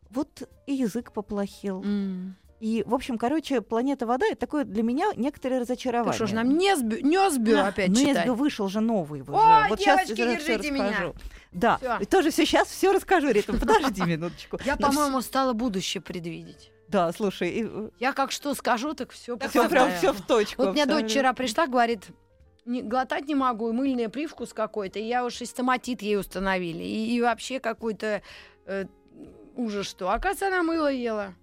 Вот 0.10 0.50
и 0.66 0.74
язык 0.74 1.12
поплохел. 1.12 1.84
М. 1.84 2.36
И, 2.60 2.84
в 2.86 2.94
общем, 2.94 3.18
короче, 3.18 3.62
«Планета 3.62 4.06
вода»— 4.06 4.25
это 4.30 4.36
такое 4.42 4.66
для 4.66 4.84
меня 4.84 5.12
некоторое 5.16 5.62
разочарование. 5.62 6.13
Что 6.13 6.28
ж, 6.28 6.34
нам 6.34 6.57
Несбю, 6.57 6.98
Несбю 7.07 7.57
опять 7.57 7.88
Ну, 7.90 7.96
читать? 7.96 8.18
Несбю 8.18 8.34
вышел 8.34 8.68
же 8.68 8.81
новый 8.81 9.22
уже. 9.22 9.31
Ой, 9.31 9.69
вот 9.69 9.80
девочки, 9.80 10.13
всё 10.13 10.16
держите 10.16 10.72
меня. 10.72 10.90
расскажу. 10.90 11.16
Да, 11.54 11.78
Всё. 11.78 11.98
и 12.02 12.06
тоже 12.06 12.31
все 12.31 12.45
сейчас 12.45 12.68
все 12.68 12.92
расскажу, 12.92 13.30
Рита. 13.31 13.54
Подожди 13.54 14.02
минуточку. 14.06 14.60
Я, 14.66 14.75
по-моему, 14.75 15.22
стала 15.22 15.54
будущее 15.54 16.02
предвидеть. 16.02 16.72
Да, 16.90 17.12
слушай, 17.13 17.50
и, 17.50 17.69
Я 18.00 18.12
как 18.13 18.31
что 18.31 18.54
скажу, 18.56 18.94
так 18.94 19.12
все 19.12 19.38
все 19.38 19.69
прям 19.69 19.92
все 19.94 20.12
в 20.12 20.22
точку. 20.22 20.63
Вот 20.63 20.74
меня 20.74 20.86
дочь 20.86 21.06
вчера 21.12 21.31
пришла, 21.34 21.66
говорит, 21.68 22.07
не, 22.69 22.81
глотать 22.81 23.27
не 23.27 23.36
могу, 23.36 23.69
и 23.69 23.74
мыльный 23.74 24.10
привкус 24.10 24.54
какой-то, 24.54 25.00
и 25.00 25.04
я 25.04 25.25
уж 25.25 25.42
и 25.42 25.45
стоматит 25.45 26.01
ей 26.01 26.18
установили, 26.18 26.83
и, 26.83 27.16
и 27.16 27.21
вообще 27.21 27.60
какой-то 27.60 28.21
э, 28.66 28.86
ужас 29.56 29.88
что. 29.88 30.11
Оказывается, 30.11 30.47
она 30.47 30.64
мыло 30.64 30.92
ела. 30.92 31.33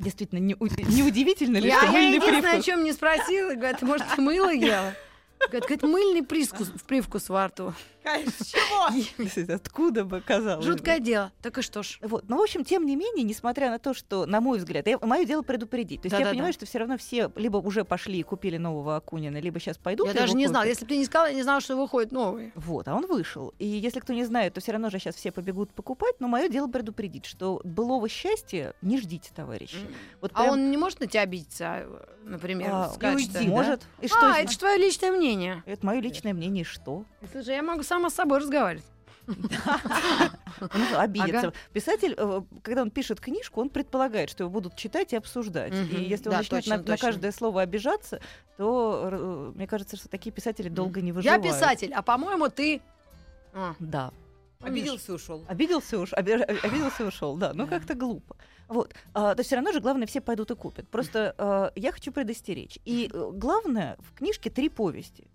Действительно, 0.00 0.38
не, 0.38 0.56
неудивительно 0.58 1.58
ли, 1.58 1.68
Я, 1.68 1.76
что 1.78 1.86
я 1.86 1.92
мыльный 1.92 2.16
единственное, 2.16 2.38
о 2.38 2.42
привкус? 2.42 2.64
чем 2.64 2.84
не 2.84 2.92
спросила, 2.92 3.54
говорит, 3.54 3.82
может, 3.82 4.06
ты 4.14 4.22
мыло 4.22 4.52
ела? 4.52 4.94
Говорит, 5.48 5.82
мыльный 5.82 6.22
привкус, 6.22 6.70
привкус 6.86 7.28
во 7.28 7.46
рту. 7.46 7.72
Чего? 8.04 8.88
Действительно, 9.18 9.56
Откуда 9.56 10.04
бы 10.04 10.20
казалось? 10.20 10.64
бы. 10.64 10.72
Жуткое 10.72 11.00
дело. 11.00 11.32
Так 11.42 11.58
и 11.58 11.62
что 11.62 11.82
ж. 11.82 11.98
Вот. 12.02 12.28
Но, 12.28 12.38
в 12.38 12.42
общем, 12.42 12.64
тем 12.64 12.86
не 12.86 12.96
менее, 12.96 13.24
несмотря 13.24 13.70
на 13.70 13.78
то, 13.78 13.94
что, 13.94 14.26
на 14.26 14.40
мой 14.40 14.58
взгляд, 14.58 14.86
мое 15.02 15.24
дело 15.24 15.42
предупредить. 15.42 16.02
То 16.02 16.06
есть 16.06 16.12
я 16.12 16.18
Да-да-да. 16.20 16.34
понимаю, 16.34 16.52
что 16.52 16.66
все 16.66 16.78
равно 16.78 16.96
все 16.98 17.30
либо 17.36 17.56
уже 17.58 17.84
пошли 17.84 18.20
и 18.20 18.22
купили 18.22 18.56
нового 18.58 18.96
Акунина, 18.96 19.38
либо 19.38 19.60
сейчас 19.60 19.76
пойдут. 19.78 20.08
Я 20.08 20.14
даже 20.14 20.34
не 20.34 20.46
знала. 20.46 20.64
Если 20.64 20.84
бы 20.84 20.88
ты 20.90 20.96
не 20.96 21.04
сказала, 21.04 21.28
я 21.28 21.34
не 21.34 21.42
знала, 21.42 21.60
что 21.60 21.76
выходит 21.76 22.12
новый. 22.12 22.52
Вот, 22.54 22.88
а 22.88 22.94
он 22.94 23.06
вышел. 23.06 23.54
И 23.58 23.66
если 23.66 24.00
кто 24.00 24.12
не 24.12 24.24
знает, 24.24 24.54
то 24.54 24.60
все 24.60 24.72
равно 24.72 24.90
же 24.90 24.98
сейчас 24.98 25.14
все 25.14 25.32
побегут 25.32 25.72
покупать. 25.72 26.16
Но 26.20 26.28
мое 26.28 26.48
дело 26.48 26.68
предупредить, 26.68 27.26
что 27.26 27.60
былого 27.64 28.08
счастья 28.08 28.74
не 28.82 28.98
ждите, 28.98 29.30
товарищи. 29.34 29.76
Вот 30.20 30.32
А 30.34 30.42
прям, 30.42 30.52
он 30.52 30.70
не 30.70 30.76
может 30.76 31.00
на 31.00 31.06
тебя 31.06 31.22
обидеться, 31.22 31.66
а, 31.66 32.08
например, 32.24 32.70
а, 32.72 32.88
сказать, 32.94 33.20
и 33.20 33.24
что... 33.24 33.38
уйти, 33.38 33.48
может. 33.48 33.82
И 34.00 34.08
что? 34.08 34.18
А, 34.34 34.38
это 34.38 34.52
же 34.52 34.58
твое 34.58 34.78
личное 34.78 35.10
мнение. 35.12 35.29
Это 35.66 35.84
мое 35.86 36.00
личное 36.00 36.32
мнение, 36.34 36.64
что? 36.64 37.04
Слушай, 37.32 37.56
я 37.56 37.62
могу 37.62 37.82
сама 37.82 38.10
с 38.10 38.14
собой 38.14 38.38
разговаривать. 38.38 38.84
Он 40.60 40.96
обидится. 40.96 41.52
Писатель, 41.72 42.14
э, 42.16 42.42
когда 42.62 42.82
он 42.82 42.90
пишет 42.90 43.20
книжку, 43.20 43.60
он 43.60 43.70
предполагает, 43.70 44.28
что 44.30 44.44
его 44.44 44.50
будут 44.50 44.76
читать 44.76 45.12
и 45.12 45.16
обсуждать. 45.16 45.72
И 45.72 46.02
если 46.04 46.28
он 46.28 46.36
начнет 46.36 46.66
на, 46.66 46.96
каждое 46.96 47.32
слово 47.32 47.62
обижаться, 47.62 48.20
то 48.56 49.08
э, 49.10 49.52
мне 49.54 49.66
кажется, 49.66 49.96
что 49.96 50.08
такие 50.08 50.32
писатели 50.32 50.68
долго 50.68 51.00
не 51.00 51.08
Я 51.08 51.14
выживают. 51.14 51.42
писатель, 51.44 51.92
а 51.94 52.02
по-моему, 52.02 52.48
ты... 52.48 52.80
А, 53.54 53.74
Да. 53.78 54.12
Обиделся 54.60 55.12
и 55.12 55.14
ушел. 55.14 55.42
Обиделся 55.48 55.98
уж, 55.98 56.12
оби- 56.12 56.42
обиделся 56.42 57.04
и 57.04 57.06
ушел, 57.06 57.36
да. 57.36 57.52
Ну 57.54 57.66
как-то 57.66 57.94
глупо. 57.94 58.36
Вот. 58.70 58.94
А, 59.14 59.34
то 59.34 59.42
все 59.42 59.56
равно 59.56 59.72
же 59.72 59.80
главное 59.80 60.06
все 60.06 60.20
пойдут 60.20 60.52
и 60.52 60.54
купят. 60.54 60.88
Просто 60.88 61.34
э, 61.36 61.70
я 61.74 61.90
хочу 61.92 62.12
предостеречь. 62.12 62.78
И 62.84 63.10
э, 63.12 63.30
главное 63.34 63.96
в 63.98 64.14
книжке 64.16 64.48
три 64.48 64.68
повести. 64.68 65.26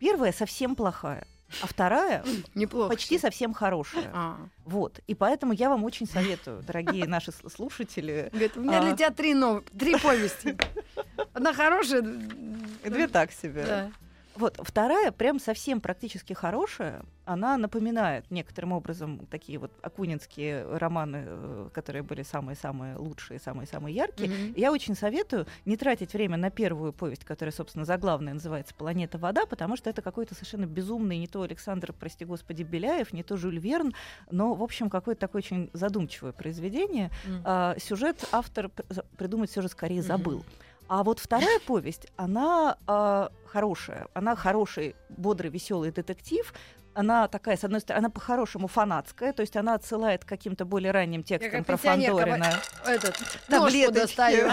Первая 0.00 0.32
совсем 0.32 0.74
плохая, 0.74 1.24
а 1.62 1.66
вторая 1.68 2.24
неплохо. 2.56 2.90
почти 2.90 3.18
совсем 3.18 3.54
хорошая. 3.54 4.10
А. 4.12 4.36
Вот. 4.64 4.98
И 5.06 5.14
поэтому 5.14 5.52
я 5.52 5.68
вам 5.68 5.84
очень 5.84 6.08
советую, 6.08 6.60
дорогие 6.64 7.06
наши 7.06 7.30
слушатели. 7.30 8.28
Говорит, 8.32 8.56
у 8.56 8.60
меня 8.60 8.80
А. 8.80 8.82
для 8.82 8.96
тебя 8.96 9.10
три, 9.10 9.34
нов... 9.34 9.62
три 9.78 9.96
повести. 9.96 10.58
Одна 11.34 11.52
хорошая. 11.54 12.02
Две 12.02 13.06
так 13.06 13.30
себе. 13.30 13.64
Да. 13.64 13.92
Вот, 14.34 14.58
вторая, 14.62 15.12
прям 15.12 15.38
совсем 15.38 15.80
практически 15.80 16.32
хорошая, 16.32 17.04
она 17.24 17.56
напоминает 17.56 18.30
некоторым 18.30 18.72
образом 18.72 19.26
такие 19.30 19.58
вот 19.58 19.70
акунинские 19.82 20.64
романы, 20.78 21.24
э, 21.26 21.68
которые 21.72 22.02
были 22.02 22.22
самые-самые 22.22 22.96
лучшие, 22.96 23.38
самые-самые 23.38 23.94
яркие. 23.94 24.30
Мгм. 24.30 24.54
Я 24.56 24.72
очень 24.72 24.94
советую 24.94 25.46
не 25.64 25.76
тратить 25.76 26.14
время 26.14 26.36
на 26.36 26.50
первую 26.50 26.92
повесть, 26.92 27.24
которая, 27.24 27.52
собственно, 27.52 27.84
заглавная 27.84 28.34
называется 28.34 28.74
«Планета 28.74 29.18
вода», 29.18 29.44
потому 29.46 29.76
что 29.76 29.90
это 29.90 30.02
какой-то 30.02 30.34
совершенно 30.34 30.66
безумный 30.66 31.18
не 31.18 31.26
то 31.26 31.42
Александр, 31.42 31.92
прости 31.92 32.24
господи, 32.24 32.62
Беляев, 32.62 33.12
не 33.12 33.22
то 33.22 33.36
Жюль 33.36 33.58
Верн, 33.58 33.94
но, 34.30 34.54
в 34.54 34.62
общем, 34.62 34.88
какое-то 34.88 35.20
такое 35.20 35.40
очень 35.40 35.70
задумчивое 35.72 36.32
произведение. 36.32 37.10
М. 37.26 37.42
А, 37.44 37.76
сюжет 37.78 38.26
автор 38.32 38.70
придумать 39.16 39.50
все 39.50 39.62
же 39.62 39.68
скорее 39.68 40.02
забыл. 40.02 40.44
А 40.88 41.04
вот 41.04 41.20
вторая 41.20 41.58
повесть, 41.60 42.06
она 42.16 42.76
а, 42.86 43.30
хорошая. 43.52 44.06
Она 44.14 44.34
хороший, 44.34 44.96
бодрый, 45.10 45.50
веселый 45.50 45.90
детектив. 45.92 46.52
Она 46.94 47.28
такая, 47.28 47.56
с 47.56 47.64
одной 47.64 47.80
стороны, 47.80 48.04
она 48.04 48.10
по-хорошему 48.10 48.66
фанатская, 48.68 49.32
то 49.32 49.40
есть 49.40 49.56
она 49.56 49.74
отсылает 49.74 50.24
к 50.24 50.28
каким-то 50.28 50.64
более 50.64 50.92
ранним 50.92 51.22
текстам 51.22 51.64
как 51.64 51.66
про 51.66 51.76
Фандорина. 51.76 52.52
Этот 52.86 53.16
Таблеточки. 53.48 54.00
достаю. 54.00 54.50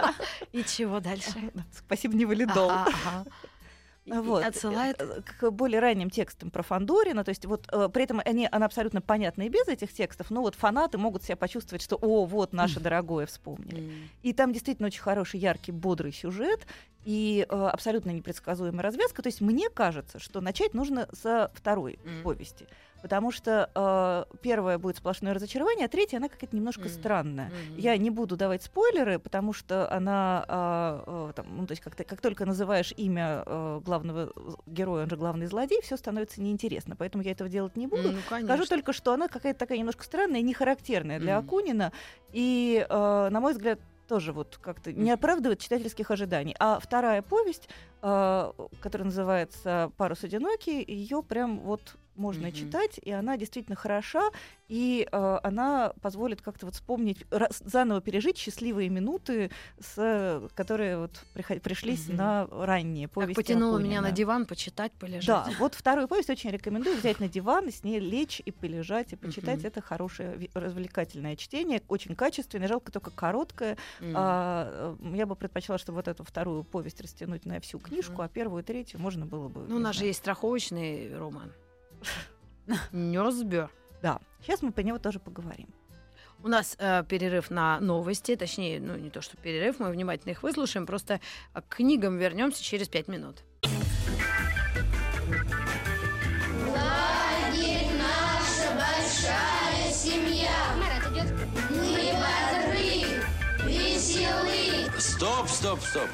И 0.52 0.62
чего 0.64 1.00
дальше? 1.00 1.32
Спасибо, 1.72 2.14
не 2.14 2.26
валидол. 2.26 2.70
Ага, 2.70 2.92
ага. 3.06 3.24
Вот. 4.08 4.44
Отсылает. 4.44 5.00
Э, 5.00 5.22
к 5.22 5.50
более 5.50 5.80
ранним 5.80 6.10
текстам 6.10 6.50
про 6.50 6.62
Фандорина, 6.62 7.24
то 7.24 7.30
есть 7.30 7.44
вот 7.46 7.68
э, 7.72 7.88
при 7.92 8.04
этом 8.04 8.20
они, 8.24 8.48
она 8.50 8.66
абсолютно 8.66 9.00
понятна 9.00 9.42
и 9.42 9.48
без 9.48 9.68
этих 9.68 9.92
текстов, 9.92 10.30
но 10.30 10.40
вот 10.42 10.54
фанаты 10.54 10.98
могут 10.98 11.22
себя 11.22 11.36
почувствовать, 11.36 11.82
что 11.82 11.96
«О, 11.96 12.24
вот 12.24 12.52
наше 12.52 12.80
дорогое 12.80 13.26
вспомнили». 13.26 14.08
И 14.22 14.32
там 14.32 14.52
действительно 14.52 14.86
очень 14.86 15.02
хороший, 15.02 15.40
яркий, 15.40 15.72
бодрый 15.72 16.12
сюжет 16.12 16.66
и 17.04 17.46
э, 17.48 17.54
абсолютно 17.54 18.10
непредсказуемая 18.10 18.82
развязка. 18.82 19.22
То 19.22 19.28
есть 19.28 19.40
мне 19.40 19.70
кажется, 19.70 20.18
что 20.18 20.40
начать 20.40 20.74
нужно 20.74 21.08
со 21.12 21.50
второй 21.54 21.98
Мгм. 22.04 22.22
повести. 22.22 22.66
Потому 23.02 23.30
что 23.30 23.70
э, 23.74 24.36
первая 24.42 24.78
будет 24.78 24.96
сплошное 24.96 25.32
разочарование, 25.34 25.86
а 25.86 25.88
третья, 25.88 26.16
она 26.18 26.28
какая-то 26.28 26.56
немножко 26.56 26.82
Мгм. 26.82 26.88
странная. 26.90 27.46
Мгм. 27.46 27.78
Я 27.78 27.96
не 27.96 28.10
буду 28.10 28.36
давать 28.36 28.62
спойлеры, 28.62 29.18
потому 29.18 29.52
что 29.52 29.90
она, 29.92 30.44
а, 30.48 31.04
а, 31.06 31.32
там, 31.32 31.46
ну, 31.56 31.66
то 31.66 31.72
есть 31.72 31.82
как, 31.82 31.94
ты- 31.94 32.04
как 32.04 32.20
только 32.20 32.44
называешь 32.44 32.92
имя 32.96 33.42
э, 33.46 33.80
главного 33.84 34.32
героя, 34.66 35.04
он 35.04 35.10
же 35.10 35.16
главный 35.16 35.46
злодей, 35.46 35.80
все 35.82 35.96
становится 35.96 36.40
неинтересно. 36.42 36.96
Поэтому 36.96 37.22
я 37.22 37.32
этого 37.32 37.48
делать 37.48 37.76
не 37.76 37.86
буду. 37.86 38.12
Ну, 38.12 38.20
Скажу 38.44 38.64
только, 38.66 38.92
что 38.92 39.12
она 39.12 39.28
какая-то 39.28 39.58
такая 39.60 39.78
немножко 39.78 40.04
странная, 40.04 40.40
не 40.42 40.52
характерная 40.54 41.20
для 41.20 41.38
Мгм. 41.38 41.46
Акунина. 41.46 41.92
И, 42.32 42.84
э, 42.88 43.28
на 43.30 43.40
мой 43.40 43.52
взгляд, 43.52 43.78
тоже 44.08 44.32
вот 44.32 44.58
как-то 44.62 44.90
не 44.92 45.10
оправдывает 45.10 45.60
читательских 45.60 46.10
ожиданий. 46.10 46.56
А 46.58 46.78
вторая 46.80 47.20
повесть, 47.22 47.68
э, 48.02 48.52
которая 48.80 49.04
называется 49.06 49.92
«Парус 49.98 50.24
одинокий», 50.24 50.82
ее 50.82 51.22
прям 51.22 51.60
вот 51.60 51.96
можно 52.18 52.48
Мгм. 52.48 52.56
читать, 52.56 52.98
и 53.02 53.10
она 53.10 53.36
действительно 53.36 53.76
хороша, 53.76 54.30
и 54.68 55.08
э, 55.10 55.38
она 55.42 55.92
позволит 56.02 56.42
как-то 56.42 56.66
вот 56.66 56.74
вспомнить, 56.74 57.24
раз- 57.30 57.62
заново 57.64 58.00
пережить 58.00 58.36
счастливые 58.36 58.88
минуты, 58.90 59.50
с, 59.80 60.42
которые 60.54 60.98
вот 60.98 61.24
приход- 61.32 61.62
пришлись 61.62 62.08
Мгм. 62.08 62.16
на 62.16 62.46
ранние 62.50 63.06
Так 63.06 63.14
повести 63.14 63.34
потянула 63.36 63.78
меня 63.78 64.00
на 64.02 64.08
Акунина. 64.08 64.16
диван 64.16 64.46
почитать, 64.46 64.92
полежать. 64.92 65.26
Да, 65.26 65.48
вот 65.58 65.74
вторую 65.74 66.08
повесть 66.08 66.28
очень 66.30 66.50
рекомендую 66.50 66.96
взять 66.96 67.20
на 67.20 67.28
диван, 67.28 67.68
и 67.68 67.70
с 67.70 67.84
ней 67.84 67.98
лечь 68.00 68.42
и 68.44 68.50
полежать, 68.50 69.12
и 69.12 69.16
почитать. 69.16 69.58
Мгм. 69.58 69.66
Это 69.66 69.80
хорошее, 69.80 70.48
развлекательное 70.54 71.36
чтение, 71.36 71.82
очень 71.88 72.14
качественное, 72.14 72.68
жалко 72.68 72.92
только 72.92 73.10
короткое. 73.10 73.78
М. 74.00 74.12
А, 74.16 74.96
э, 75.00 75.16
я 75.16 75.26
бы 75.26 75.36
предпочла, 75.36 75.78
чтобы 75.78 75.96
вот 75.96 76.08
эту 76.08 76.24
вторую 76.24 76.64
повесть 76.64 77.00
растянуть 77.00 77.46
на 77.46 77.60
всю 77.60 77.78
книжку, 77.78 78.12
Мгм. 78.14 78.22
а 78.22 78.28
первую 78.28 78.62
и 78.62 78.66
третью 78.66 79.00
можно 79.00 79.24
было 79.24 79.48
бы... 79.48 79.64
Ну, 79.68 79.76
у 79.76 79.78
нас 79.78 79.94
же 79.94 80.00
знаю. 80.00 80.08
есть 80.08 80.18
страховочный 80.20 81.16
роман. 81.16 81.52
Нёсбер. 82.92 83.70
Да, 84.02 84.20
сейчас 84.42 84.62
мы 84.62 84.72
по 84.72 84.80
него 84.80 84.98
тоже 84.98 85.18
поговорим. 85.18 85.68
У 86.44 86.48
нас 86.48 86.76
э, 86.78 87.02
перерыв 87.08 87.50
на 87.50 87.80
новости, 87.80 88.36
точнее, 88.36 88.80
ну 88.80 88.96
не 88.96 89.10
то, 89.10 89.20
что 89.20 89.36
перерыв, 89.36 89.80
мы 89.80 89.90
внимательно 89.90 90.30
их 90.30 90.44
выслушаем, 90.44 90.86
просто 90.86 91.20
э, 91.54 91.60
к 91.60 91.76
книгам 91.76 92.16
вернемся 92.16 92.62
через 92.62 92.88
пять 92.88 93.08
минут. 93.08 93.42
Ладит 96.68 97.88
наша 97.98 98.70
большая 98.76 99.92
семья. 99.92 100.50
Марат 100.76 101.12
идет. 101.12 101.32
Мы 101.70 102.12
бодры, 102.14 103.24
веселы. 103.64 105.00
Стоп, 105.00 105.48
стоп, 105.48 105.80
стоп. 105.80 106.08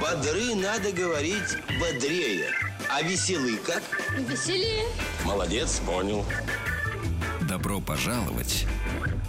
Бодры 0.00 0.54
надо 0.54 0.92
говорить 0.92 1.58
бодрее. 1.78 2.71
А 2.94 3.00
веселый 3.00 3.56
как? 3.56 3.82
Веселее. 4.18 4.84
Молодец, 5.24 5.80
понял. 5.86 6.26
Добро 7.48 7.80
пожаловать 7.80 8.66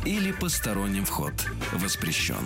или 0.03 0.33
посторонним 0.33 1.05
вход 1.05 1.33
воспрещен. 1.71 2.45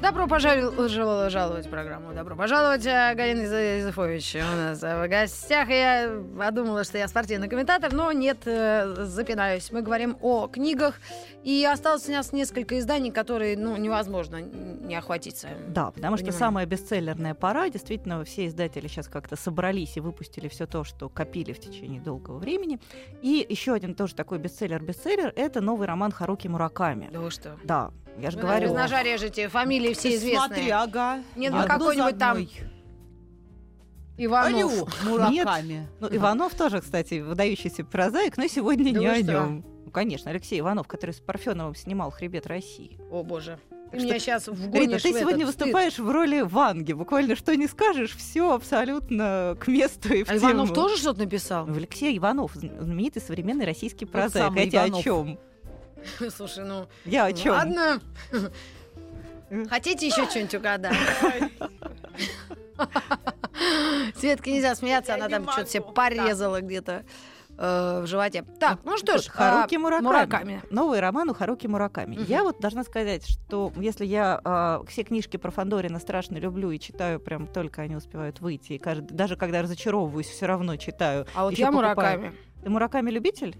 Добро 0.00 0.28
пожаловать, 0.28 0.92
жаловать 1.32 1.66
в 1.66 1.70
программу. 1.70 2.14
Добро 2.14 2.36
пожаловать, 2.36 2.86
э, 2.86 3.14
Галина 3.16 3.42
Иза- 3.42 3.80
Изыфович. 3.80 4.36
У 4.36 4.56
нас 4.56 4.80
э, 4.82 5.04
в 5.04 5.08
гостях. 5.08 5.68
Я 5.68 6.22
подумала, 6.38 6.84
что 6.84 6.98
я 6.98 7.08
спортивный 7.08 7.48
комментатор, 7.48 7.92
но 7.92 8.12
нет, 8.12 8.38
э, 8.46 8.94
запинаюсь. 9.04 9.72
Мы 9.72 9.82
говорим 9.82 10.16
о 10.20 10.46
книгах. 10.46 10.94
И 11.42 11.64
осталось 11.64 12.08
у 12.08 12.12
нас 12.12 12.32
несколько 12.32 12.78
изданий, 12.78 13.10
которые 13.10 13.56
ну, 13.58 13.76
невозможно 13.76 14.36
не 14.40 14.94
охватить. 14.94 15.44
Да, 15.68 15.90
потому 15.90 16.16
что 16.16 16.26
Понимаю. 16.26 16.38
самая 16.38 16.66
бестселлерная 16.66 17.34
пора, 17.34 17.68
действительно, 17.68 18.22
все 18.24 18.46
издатели 18.46 18.86
сейчас 18.86 19.08
как-то 19.08 19.34
собрались 19.34 19.96
и 19.96 20.00
выпустили 20.00 20.46
все 20.46 20.66
то, 20.66 20.84
что 20.84 21.08
копили 21.08 21.52
в 21.52 21.58
течение 21.58 22.00
долгого 22.00 22.38
времени. 22.38 22.78
И 23.20 23.44
еще 23.48 23.72
один 23.72 23.94
тоже 23.94 24.14
такой 24.14 24.38
бестселлер-бестселлер— 24.38 25.32
это 25.36 25.60
новый 25.60 25.88
роман 25.88 26.12
Харуки 26.12 26.46
Мураками. 26.46 27.08
Да 27.12 27.18
вы 27.20 27.30
что? 27.32 27.56
Да, 27.64 27.90
я 28.20 28.30
же 28.30 28.36
Вы 28.36 28.42
говорю. 28.42 28.68
без 28.68 28.74
ножа 28.74 29.02
режете, 29.02 29.48
фамилии 29.48 29.94
все 29.94 30.14
известные. 30.16 30.46
Смотри, 30.46 30.70
ага. 30.70 31.22
Нет, 31.36 31.52
ну 31.52 31.66
какой-нибудь 31.66 32.18
там. 32.18 32.38
Иванов. 34.20 34.54
Алю, 34.54 34.88
Мураками. 35.04 35.86
Ну, 36.00 36.08
Иванов 36.10 36.54
тоже, 36.54 36.80
кстати, 36.80 37.20
выдающийся 37.20 37.84
прозаик, 37.84 38.36
но 38.36 38.46
сегодня 38.48 38.92
Да 38.92 38.98
не 39.00 39.06
вы 39.06 39.12
о 39.14 39.22
нем. 39.22 39.64
Ну, 39.84 39.90
конечно, 39.92 40.30
Алексей 40.30 40.58
Иванов, 40.60 40.88
который 40.88 41.12
с 41.12 41.20
Парфеновым 41.20 41.74
снимал 41.76 42.10
«Хребет 42.10 42.46
России». 42.46 42.98
О, 43.10 43.22
боже. 43.22 43.58
Ты 43.90 43.98
что- 44.00 44.06
меня 44.06 44.18
сейчас 44.18 44.48
Рита, 44.48 44.98
ты 44.98 45.14
в 45.14 45.18
сегодня 45.18 45.44
этот 45.44 45.54
стыд. 45.54 45.60
выступаешь 45.66 45.98
в 45.98 46.10
роли 46.10 46.40
Ванги. 46.42 46.92
Буквально 46.92 47.36
что 47.36 47.56
не 47.56 47.66
скажешь, 47.68 48.14
все 48.16 48.52
абсолютно 48.52 49.56
к 49.58 49.66
месту 49.68 50.12
и 50.12 50.24
в 50.24 50.30
А 50.30 50.36
Иванов 50.36 50.66
тему. 50.68 50.74
тоже 50.74 50.98
что-то 50.98 51.20
написал? 51.20 51.66
Ну, 51.66 51.74
Алексей 51.76 52.18
Иванов, 52.18 52.52
знаменитый 52.54 53.22
современный 53.22 53.64
российский 53.64 54.04
прозаик. 54.04 54.46
самый 54.46 54.64
Я 54.64 54.66
тебе 54.68 54.80
о 54.80 54.88
Иванов. 54.88 55.04
чем? 55.04 55.38
Слушай, 56.30 56.64
ну... 56.64 56.88
Я 57.04 57.26
о 57.26 57.32
чем? 57.32 57.52
Ладно. 57.52 58.00
Хотите 59.68 60.06
еще 60.06 60.26
что-нибудь 60.26 60.54
угадать? 60.54 60.96
Светке 64.16 64.52
нельзя 64.52 64.74
смеяться, 64.74 65.14
она 65.14 65.28
там 65.28 65.48
что-то 65.50 65.68
себе 65.68 65.82
порезала 65.82 66.60
где-то 66.60 67.04
э, 67.56 68.00
в 68.02 68.06
животе. 68.06 68.44
Так, 68.60 68.80
ну 68.84 68.96
что 68.96 69.18
ж, 69.18 69.26
Вот, 69.26 69.30
Харуки 69.30 69.76
а, 69.76 69.78
Мураками. 69.78 70.06
Мураками. 70.06 70.62
Новый 70.70 71.00
роман 71.00 71.30
у 71.30 71.34
Харуки 71.34 71.66
Мураками. 71.66 72.18
Я 72.28 72.44
вот 72.44 72.60
должна 72.60 72.84
сказать, 72.84 73.26
что 73.26 73.72
если 73.76 74.04
я 74.04 74.40
а, 74.44 74.82
все 74.86 75.02
книжки 75.02 75.36
про 75.36 75.50
Фандорина 75.50 75.98
страшно 75.98 76.36
люблю 76.36 76.70
и 76.70 76.78
читаю 76.78 77.20
прям 77.20 77.46
только 77.46 77.82
они 77.82 77.96
успевают 77.96 78.40
выйти, 78.40 78.74
и 78.74 78.78
каждый, 78.78 79.14
даже 79.14 79.36
когда 79.36 79.62
разочаровываюсь, 79.62 80.28
все 80.28 80.46
равно 80.46 80.76
читаю. 80.76 81.26
А 81.34 81.44
вот 81.44 81.54
я 81.54 81.66
покупаю. 81.66 81.96
Мураками. 81.96 82.34
Ты 82.62 82.70
Мураками 82.70 83.10
любитель? 83.10 83.56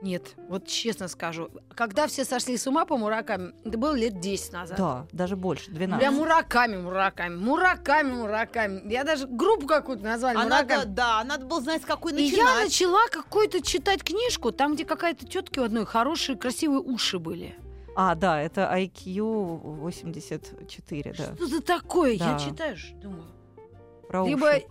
Нет, 0.00 0.34
вот 0.48 0.66
честно 0.66 1.08
скажу, 1.08 1.50
когда 1.74 2.06
все 2.06 2.24
сошли 2.24 2.56
с 2.56 2.66
ума 2.68 2.84
по 2.84 2.96
Мураками, 2.96 3.52
это 3.64 3.76
было 3.78 3.94
лет 3.96 4.20
10 4.20 4.52
назад. 4.52 4.78
Да, 4.78 5.06
даже 5.12 5.34
больше, 5.34 5.70
12. 5.72 5.98
Прям 6.00 6.14
Мураками, 6.14 6.76
Мураками, 6.76 7.34
Мураками, 7.36 8.12
Мураками. 8.12 8.82
Я 8.92 9.02
даже 9.02 9.26
группу 9.26 9.66
какую-то 9.66 10.04
назвали 10.04 10.36
А 10.36 10.42
Мураками. 10.44 10.68
надо, 10.78 10.88
да, 10.88 11.24
надо 11.24 11.46
было 11.46 11.60
знать, 11.60 11.82
с 11.82 11.84
какой 11.84 12.12
И 12.12 12.22
я 12.26 12.30
начинать. 12.44 12.64
начала 12.66 13.08
какую-то 13.10 13.60
читать 13.60 14.04
книжку, 14.04 14.52
там, 14.52 14.74
где 14.74 14.84
какая-то 14.84 15.26
тетки 15.26 15.58
у 15.58 15.64
одной 15.64 15.84
хорошие, 15.84 16.38
красивые 16.38 16.80
уши 16.80 17.18
были. 17.18 17.56
А, 17.96 18.14
да, 18.14 18.40
это 18.40 18.72
IQ 18.72 19.20
84, 19.80 21.14
да. 21.18 21.34
Что 21.34 21.44
это 21.46 21.60
такое? 21.60 22.12
Я 22.12 22.34
Да. 22.34 22.38
читаю, 22.38 22.76
ж, 22.76 22.92
думаю 23.02 23.24
про 24.08 24.26
Либо... 24.26 24.46
уши. 24.46 24.64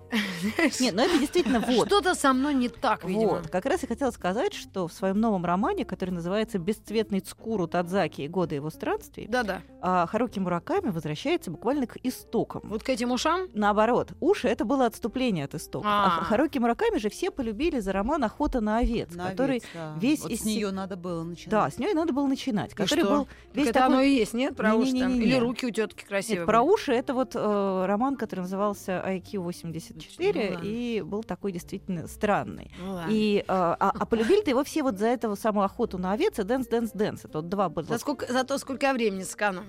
Нет, 0.82 0.96
но 0.96 1.04
ну, 1.04 1.08
это 1.08 1.20
действительно 1.20 1.60
вот. 1.60 1.88
Что-то 1.88 2.16
со 2.16 2.34
мной 2.34 2.56
не 2.56 2.70
так, 2.70 3.04
видимо. 3.04 3.28
Вот. 3.28 3.50
Как 3.50 3.66
раз 3.66 3.84
я 3.84 3.88
хотела 3.88 4.10
сказать, 4.12 4.54
что 4.54 4.88
в 4.88 4.94
своем 4.94 5.20
новом 5.20 5.46
романе, 5.46 5.86
который 5.86 6.10
называется 6.10 6.58
«Бесцветный 6.58 7.20
Цкуру 7.20 7.68
Тадзаки 7.68 8.22
и 8.22 8.28
годы 8.28 8.56
его 8.56 8.72
странствий», 8.72 9.28
Да-да. 9.28 9.62
А, 9.80 10.08
Харуки 10.08 10.40
Мураками 10.40 10.90
возвращается 10.90 11.52
буквально 11.52 11.86
к 11.86 11.98
истокам. 12.04 12.62
Вот 12.66 12.84
к 12.84 12.90
этим 12.90 13.12
ушам? 13.12 13.48
Наоборот. 13.54 14.14
Уши— 14.20 14.48
это 14.50 14.66
было 14.66 14.88
отступление 14.88 15.46
от 15.46 15.54
истоков. 15.54 15.88
А, 15.88 16.08
-а, 16.08 16.20
-а. 16.20 16.22
а 16.22 16.24
Харуки 16.24 16.58
Мураками 16.58 16.98
же 16.98 17.10
все 17.10 17.30
полюбили 17.30 17.80
за 17.80 17.94
роман 17.94 18.24
«Охота 18.24 18.60
на 18.60 18.78
овец», 18.78 19.14
на 19.14 19.30
который 19.30 19.58
овец, 19.58 19.64
да. 19.74 19.96
весь... 20.00 20.22
Вот 20.22 20.32
из... 20.32 20.42
с 20.42 20.46
нее 20.46 20.72
надо 20.72 20.98
было 20.98 21.24
начинать. 21.24 21.52
Да, 21.52 21.70
с 21.70 21.78
нее 21.78 21.94
надо 21.94 22.12
было 22.12 22.26
начинать. 22.26 22.72
И 22.72 22.76
который 22.76 23.02
что? 23.02 23.10
был 23.10 23.28
весь 23.54 23.68
это 23.68 23.82
такой... 23.82 23.96
оно 23.96 24.02
и 24.02 24.10
есть, 24.10 24.34
нет? 24.34 24.56
Про 24.56 24.72
не, 24.72 24.78
уши 24.78 24.92
не, 24.92 25.02
не, 25.02 25.02
там? 25.02 25.22
Или 25.22 25.36
руки 25.36 25.66
у 25.68 25.70
тетки 25.70 26.04
красивые? 26.04 26.40
Нет, 26.40 26.48
про 26.48 26.62
уши— 26.62 26.92
это 26.94 27.14
вот 27.14 27.36
э, 27.36 27.86
роман, 27.86 28.16
который 28.16 28.42
назывался 28.42 29.02
«Айки 29.02 29.27
Q84, 29.28 30.58
ну, 30.58 30.60
и 30.64 31.02
был 31.02 31.24
такой 31.24 31.52
действительно 31.52 32.08
странный. 32.08 32.72
Ну, 32.80 33.02
и, 33.10 33.44
а, 33.48 33.76
а, 33.80 33.92
а 33.98 34.06
полюбили-то 34.06 34.50
его 34.50 34.64
все 34.64 34.84
вот 34.84 34.98
за 34.98 35.08
этого 35.08 35.36
самую 35.36 35.66
охоту 35.66 35.98
на 35.98 36.14
овец 36.14 36.40
и 36.40 36.42
Dance, 36.44 36.70
Dance, 36.70 36.96
Dance. 36.96 37.22
Это 37.26 37.40
вот 37.40 37.50
два 37.50 37.70
было. 37.70 37.86
За, 37.86 37.98
сколько, 37.98 38.32
за 38.32 38.44
то, 38.44 38.58
сколько 38.58 38.94
времени 38.94 39.24
сэкономила. 39.24 39.66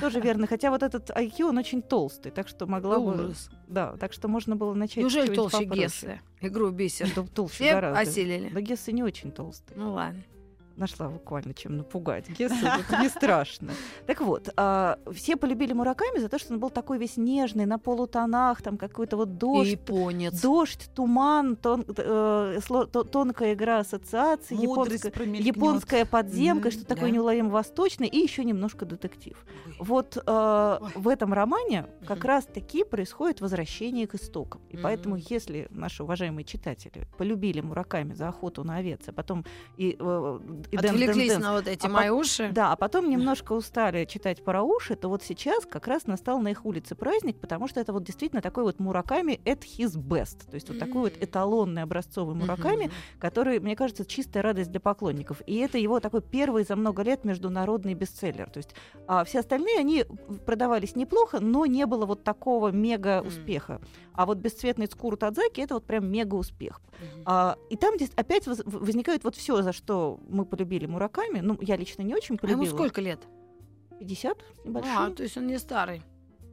Тоже 0.00 0.20
верно. 0.20 0.46
Хотя 0.46 0.70
вот 0.70 0.82
этот 0.82 1.10
IQ, 1.10 1.44
он 1.44 1.58
очень 1.58 1.82
толстый, 1.82 2.30
так 2.30 2.48
что 2.48 2.66
могла 2.66 2.98
бы... 2.98 3.34
Да, 3.66 3.96
так 3.98 4.12
что 4.12 4.28
можно 4.28 4.56
было 4.56 4.74
начать 4.74 4.98
Неужели 4.98 5.34
толще 5.34 5.64
Гессы? 5.64 6.20
Игру 6.40 6.70
бисер. 6.70 7.08
Да, 7.14 7.24
толще 7.34 7.54
Все 7.54 7.72
гораздо. 7.72 8.00
осилили. 8.00 8.50
Да 8.50 8.60
Гессы 8.60 8.92
не 8.92 9.02
очень 9.02 9.30
толстые. 9.30 9.78
Ну 9.78 9.92
ладно. 9.92 10.22
Нашла 10.78 11.08
буквально 11.08 11.54
чем 11.54 11.76
напугать. 11.76 12.28
Гессу 12.30 12.54
это 12.88 13.02
не 13.02 13.08
страшно. 13.08 13.72
Так 14.06 14.20
вот, 14.20 14.48
а, 14.56 14.98
все 15.12 15.36
полюбили 15.36 15.72
Мураками 15.72 16.18
за 16.20 16.28
то, 16.28 16.38
что 16.38 16.54
он 16.54 16.60
был 16.60 16.70
такой 16.70 16.98
весь 16.98 17.16
нежный, 17.16 17.66
на 17.66 17.78
полутонах, 17.78 18.62
там 18.62 18.78
какой-то 18.78 19.16
вот 19.16 19.38
дождь. 19.38 19.70
Японец. 19.72 20.40
Дождь, 20.40 20.88
туман, 20.94 21.56
тон- 21.56 21.84
э, 21.88 22.58
сло- 22.60 22.86
то- 22.86 23.02
тонкая 23.04 23.54
игра 23.54 23.78
ассоциаций, 23.78 24.56
японская, 24.56 26.04
подземка, 26.04 26.70
что 26.70 26.84
такое 26.84 27.06
да. 27.10 27.16
неуловимо 27.16 27.50
восточное, 27.50 28.06
и 28.06 28.16
еще 28.18 28.44
немножко 28.44 28.84
детектив. 28.86 29.36
Ой. 29.66 29.74
Вот 29.80 30.16
э, 30.16 30.20
Ой. 30.80 30.90
в 30.94 31.08
этом 31.08 31.32
романе 31.32 31.86
как 32.06 32.18
Мгм. 32.18 32.26
раз 32.28 32.44
таки 32.46 32.84
происходит 32.84 33.40
возвращение 33.40 34.06
к 34.06 34.14
истокам. 34.14 34.60
И 34.70 34.76
поэтому, 34.76 35.16
если 35.16 35.66
наши 35.70 36.02
уважаемые 36.04 36.44
читатели 36.44 37.06
полюбили 37.18 37.60
Мураками 37.60 38.14
за 38.14 38.28
охоту 38.28 38.62
на 38.64 38.76
овец, 38.76 39.00
а 39.08 39.12
потом 39.12 39.44
и, 39.76 39.96
э, 39.98 40.38
и 40.70 40.76
Отвлеклись 40.76 41.16
dance, 41.16 41.28
dance, 41.32 41.42
на 41.44 41.52
вот 41.52 41.66
эти 41.68 41.86
А 41.86 41.88
мои 41.88 42.10
уши. 42.10 42.50
да, 42.52 42.72
а 42.72 42.76
потом 42.76 43.08
немножко 43.08 43.52
устали 43.52 44.04
читать 44.04 44.44
про 44.44 44.62
уши, 44.62 44.96
то 44.96 45.08
вот 45.08 45.22
сейчас 45.22 45.64
как 45.66 45.86
раз 45.86 46.06
настал 46.06 46.40
на 46.40 46.48
их 46.48 46.64
улице 46.66 46.94
праздник, 46.94 47.38
потому 47.40 47.68
что 47.68 47.80
это 47.80 47.92
вот 47.92 48.04
действительно 48.04 48.42
такой 48.42 48.64
вот 48.64 48.78
Мураками 48.78 49.40
at 49.44 49.60
his 49.62 49.96
best. 49.96 50.48
То 50.50 50.54
есть 50.54 50.68
вот 50.68 50.78
такой 50.78 51.02
вот 51.02 51.14
эталонный 51.20 51.82
образцовый 51.82 52.34
Мураками, 52.34 52.84
Мгм. 52.84 52.92
который, 53.18 53.60
мне 53.60 53.76
кажется, 53.76 54.04
чистая 54.04 54.42
радость 54.42 54.70
для 54.70 54.80
поклонников. 54.80 55.40
И 55.46 55.56
это 55.56 55.78
его 55.78 56.00
такой 56.00 56.22
первый 56.22 56.64
за 56.64 56.76
много 56.76 57.02
лет 57.02 57.24
международный 57.24 57.94
бестселлер. 57.94 58.50
То 58.50 58.58
есть 58.58 58.74
а 59.06 59.24
все 59.24 59.40
остальные, 59.40 59.78
они 59.78 60.04
продавались 60.46 60.96
неплохо, 60.96 61.40
но 61.40 61.66
не 61.66 61.86
было 61.86 62.04
вот 62.06 62.24
такого 62.24 62.68
мега 62.70 63.22
успеха. 63.26 63.80
А 64.12 64.26
вот 64.26 64.38
«Бесцветный 64.38 64.86
Цкуру 64.86 65.16
Тадзаки»— 65.16 65.60
это 65.62 65.74
вот 65.74 65.84
прям 65.86 66.10
мега 66.10 66.34
успех. 66.34 66.80
Мгм. 67.00 67.22
А, 67.24 67.56
и 67.70 67.76
там 67.76 67.94
здесь 67.94 68.10
опять 68.16 68.46
воз- 68.48 68.62
возникает 68.64 69.22
вот 69.24 69.36
все, 69.36 69.62
за 69.62 69.72
что 69.72 70.18
мы 70.28 70.44
полюбили 70.58 70.86
Мураками. 70.86 71.40
Ну, 71.40 71.56
я 71.60 71.76
лично 71.76 72.02
не 72.02 72.14
очень 72.14 72.38
А 72.42 72.46
ему 72.46 72.56
полюбила. 72.58 72.74
сколько 72.76 73.00
лет? 73.00 73.20
50 74.00 74.38
с 74.38 74.64
небольшим. 74.64 74.92
А, 74.98 75.10
то 75.10 75.22
есть 75.22 75.36
он 75.36 75.46
не 75.46 75.58
старый. 75.58 76.02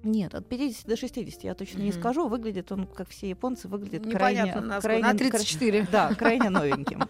Нет, 0.03 0.35
от 0.35 0.47
50 0.47 0.85
до 0.85 0.95
60 0.95 1.43
я 1.43 1.55
точно 1.55 1.79
не 1.79 1.89
Мгм. 1.89 1.99
скажу. 1.99 2.27
Выглядит 2.27 2.71
он, 2.71 2.85
как 2.85 3.09
все 3.09 3.27
японцы, 3.29 3.67
выглядит 3.67 4.05
Непонятно, 4.05 4.51
крайне... 4.51 4.67
на, 4.67 4.81
крайне 4.81 5.03
на 5.03 5.09
кра- 5.09 5.17
34. 5.17 5.87
Да, 5.91 6.13
крайне 6.13 6.49
новеньким. 6.49 7.01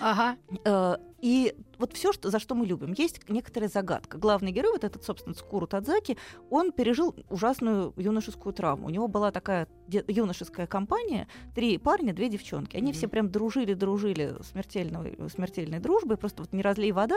Ага. 0.00 0.36
Э, 0.64 0.96
И 1.20 1.54
вот 1.78 1.92
все, 1.92 2.12
что, 2.12 2.30
за 2.30 2.38
что 2.38 2.54
мы 2.54 2.66
любим, 2.66 2.92
есть 2.92 3.28
некоторая 3.28 3.68
загадка. 3.68 4.18
Главный 4.18 4.52
герой, 4.52 4.72
вот 4.72 4.84
этот, 4.84 5.04
собственно, 5.04 5.34
Скуру 5.34 5.66
Тадзаки, 5.66 6.18
он 6.50 6.72
пережил 6.72 7.14
ужасную 7.30 7.94
юношескую 7.96 8.52
травму. 8.52 8.86
У 8.86 8.90
него 8.90 9.08
была 9.08 9.30
такая 9.30 9.68
юношеская 9.88 10.66
компания, 10.66 11.28
три 11.54 11.78
парня, 11.78 12.12
две 12.12 12.28
девчонки. 12.28 12.76
Они 12.76 12.92
все 12.92 13.08
прям 13.08 13.30
дружили-дружили 13.30 14.36
смертельной, 14.42 15.16
смертельной 15.30 15.78
дружбой, 15.78 16.16
просто 16.16 16.42
вот 16.42 16.52
не 16.52 16.62
разлей 16.62 16.92
вода. 16.92 17.16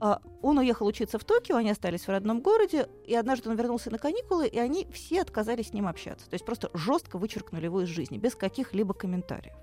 А 0.00 0.20
Он 0.42 0.58
уехал 0.58 0.86
учиться 0.86 1.18
в 1.18 1.24
Токио, 1.24 1.56
они 1.56 1.70
остались 1.70 2.02
в 2.02 2.08
родном 2.08 2.40
городе, 2.40 2.88
и 3.06 3.14
однажды 3.14 3.48
он 3.48 3.56
вернулся 3.56 3.90
на 3.90 3.98
каникулы, 3.98 4.46
и 4.46 4.58
они 4.58 4.86
все 4.92 5.22
отказались 5.22 5.68
с 5.68 5.72
ним 5.72 5.86
общаться. 5.86 6.28
То 6.28 6.34
есть 6.34 6.44
просто 6.44 6.70
жестко 6.74 7.16
вычеркнули 7.16 7.64
его 7.64 7.80
из 7.82 7.88
жизни, 7.88 8.18
без 8.18 8.34
каких-либо 8.34 8.92
комментариев. 8.92 9.54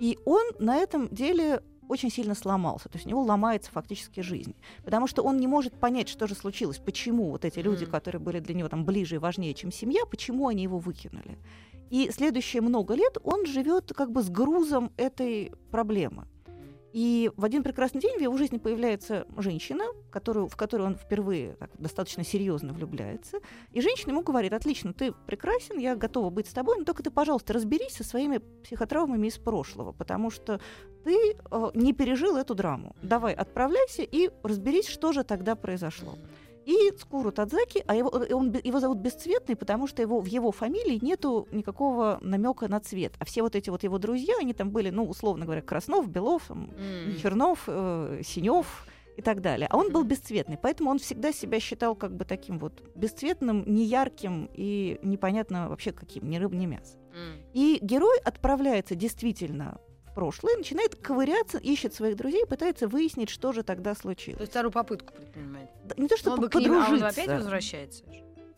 И 0.00 0.18
он 0.24 0.42
на 0.58 0.78
этом 0.78 1.08
деле 1.08 1.62
очень 1.90 2.10
сильно 2.10 2.34
сломался. 2.34 2.88
То 2.88 2.96
есть 2.96 3.06
у 3.06 3.08
него 3.10 3.22
ломается 3.22 3.70
фактически 3.70 4.20
жизнь. 4.20 4.54
Потому 4.84 5.06
что 5.06 5.22
он 5.22 5.38
не 5.38 5.46
может 5.46 5.74
понять, 5.74 6.08
что 6.08 6.26
же 6.26 6.34
случилось, 6.34 6.78
почему 6.78 7.30
вот 7.30 7.44
эти 7.44 7.58
люди, 7.58 7.84
которые 7.84 8.20
были 8.20 8.38
для 8.38 8.54
него 8.54 8.68
там 8.68 8.84
ближе 8.84 9.16
и 9.16 9.18
важнее, 9.18 9.54
чем 9.54 9.72
семья, 9.72 10.06
почему 10.06 10.48
они 10.48 10.62
его 10.62 10.78
выкинули. 10.78 11.38
И 11.90 12.10
следующие 12.12 12.62
много 12.62 12.94
лет 12.94 13.18
он 13.24 13.44
живет 13.46 13.92
как 13.94 14.12
бы 14.12 14.22
с 14.22 14.30
грузом 14.30 14.92
этой 14.96 15.52
проблемы. 15.72 16.28
И 16.92 17.30
в 17.36 17.44
один 17.44 17.62
прекрасный 17.62 18.00
день 18.00 18.18
в 18.18 18.20
его 18.20 18.36
жизни 18.36 18.58
появляется 18.58 19.26
женщина, 19.36 19.84
которую, 20.10 20.48
в 20.48 20.56
которую 20.56 20.88
он 20.88 20.96
впервые 20.96 21.54
так, 21.54 21.70
достаточно 21.78 22.24
серьезно 22.24 22.72
влюбляется. 22.72 23.38
И 23.72 23.80
женщина 23.80 24.10
ему 24.10 24.22
говорит, 24.22 24.52
отлично, 24.52 24.92
ты 24.92 25.12
прекрасен, 25.26 25.78
я 25.78 25.94
готова 25.94 26.30
быть 26.30 26.48
с 26.48 26.52
тобой, 26.52 26.78
но 26.78 26.84
только 26.84 27.02
ты, 27.02 27.10
пожалуйста, 27.10 27.52
разберись 27.52 27.94
со 27.94 28.04
своими 28.04 28.38
психотравмами 28.64 29.28
из 29.28 29.38
прошлого, 29.38 29.92
потому 29.92 30.30
что 30.30 30.60
ты 31.04 31.16
э, 31.32 31.70
не 31.74 31.92
пережил 31.92 32.36
эту 32.36 32.54
драму. 32.54 32.96
Давай, 33.02 33.34
отправляйся 33.34 34.02
и 34.02 34.30
разберись, 34.42 34.88
что 34.88 35.12
же 35.12 35.22
тогда 35.22 35.54
произошло. 35.54 36.14
И 36.70 36.92
Цкуру 36.92 37.32
Тадзаки, 37.32 37.82
а 37.88 37.96
его, 37.96 38.10
э, 38.10 38.32
он, 38.32 38.54
его 38.62 38.78
зовут 38.78 38.98
Бесцветный, 38.98 39.56
потому 39.56 39.88
что 39.88 40.02
его, 40.02 40.20
в 40.20 40.26
его 40.26 40.52
фамилии 40.52 41.04
нету 41.04 41.48
никакого 41.50 42.18
намека 42.22 42.68
на 42.68 42.78
цвет. 42.78 43.14
А 43.18 43.24
все 43.24 43.42
вот 43.42 43.56
эти 43.56 43.70
вот 43.70 43.82
его 43.82 43.98
друзья, 43.98 44.34
они 44.40 44.52
там 44.52 44.70
были, 44.70 44.90
ну, 44.90 45.04
условно 45.04 45.46
говоря, 45.46 45.62
Краснов, 45.62 46.08
Белов, 46.08 46.44
там, 46.46 46.70
М. 46.78 47.16
Чернов, 47.20 47.64
э, 47.66 48.20
Синев 48.24 48.86
и 49.16 49.22
так 49.22 49.40
далее. 49.40 49.66
А 49.68 49.76
он 49.76 49.90
был 49.90 50.04
бесцветный, 50.04 50.58
поэтому 50.62 50.90
он 50.90 51.00
всегда 51.00 51.32
себя 51.32 51.58
считал 51.58 51.96
как 51.96 52.14
бы 52.14 52.24
таким 52.24 52.60
вот 52.60 52.84
бесцветным, 52.94 53.64
неярким 53.66 54.48
и 54.54 55.00
непонятно 55.02 55.68
вообще 55.68 55.90
каким, 55.90 56.30
ни 56.30 56.36
рыб, 56.36 56.52
ни 56.52 56.66
мясо. 56.66 56.98
М. 57.12 57.42
И 57.52 57.80
герой 57.82 58.18
отправляется 58.20 58.94
действительно 58.94 59.80
прошлое, 60.14 60.56
начинает 60.56 60.94
ковыряться, 60.96 61.58
ищет 61.58 61.94
своих 61.94 62.16
друзей, 62.16 62.44
пытается 62.46 62.88
выяснить, 62.88 63.30
что 63.30 63.52
же 63.52 63.62
тогда 63.62 63.94
То 63.94 64.00
случилось. 64.00 64.40
есть 64.40 64.52
вторую 64.52 64.72
попытку 64.72 65.12
предпринимает. 65.14 65.68
Да 65.84 65.94
Не 65.96 66.08
то, 66.08 66.16
чтобы 66.16 66.48
к 66.48 66.54
ним, 66.56 66.72
а 66.72 66.76
он 66.76 66.82
подружиться. 66.84 67.08
опять 67.22 67.38
возвращается. 67.38 68.04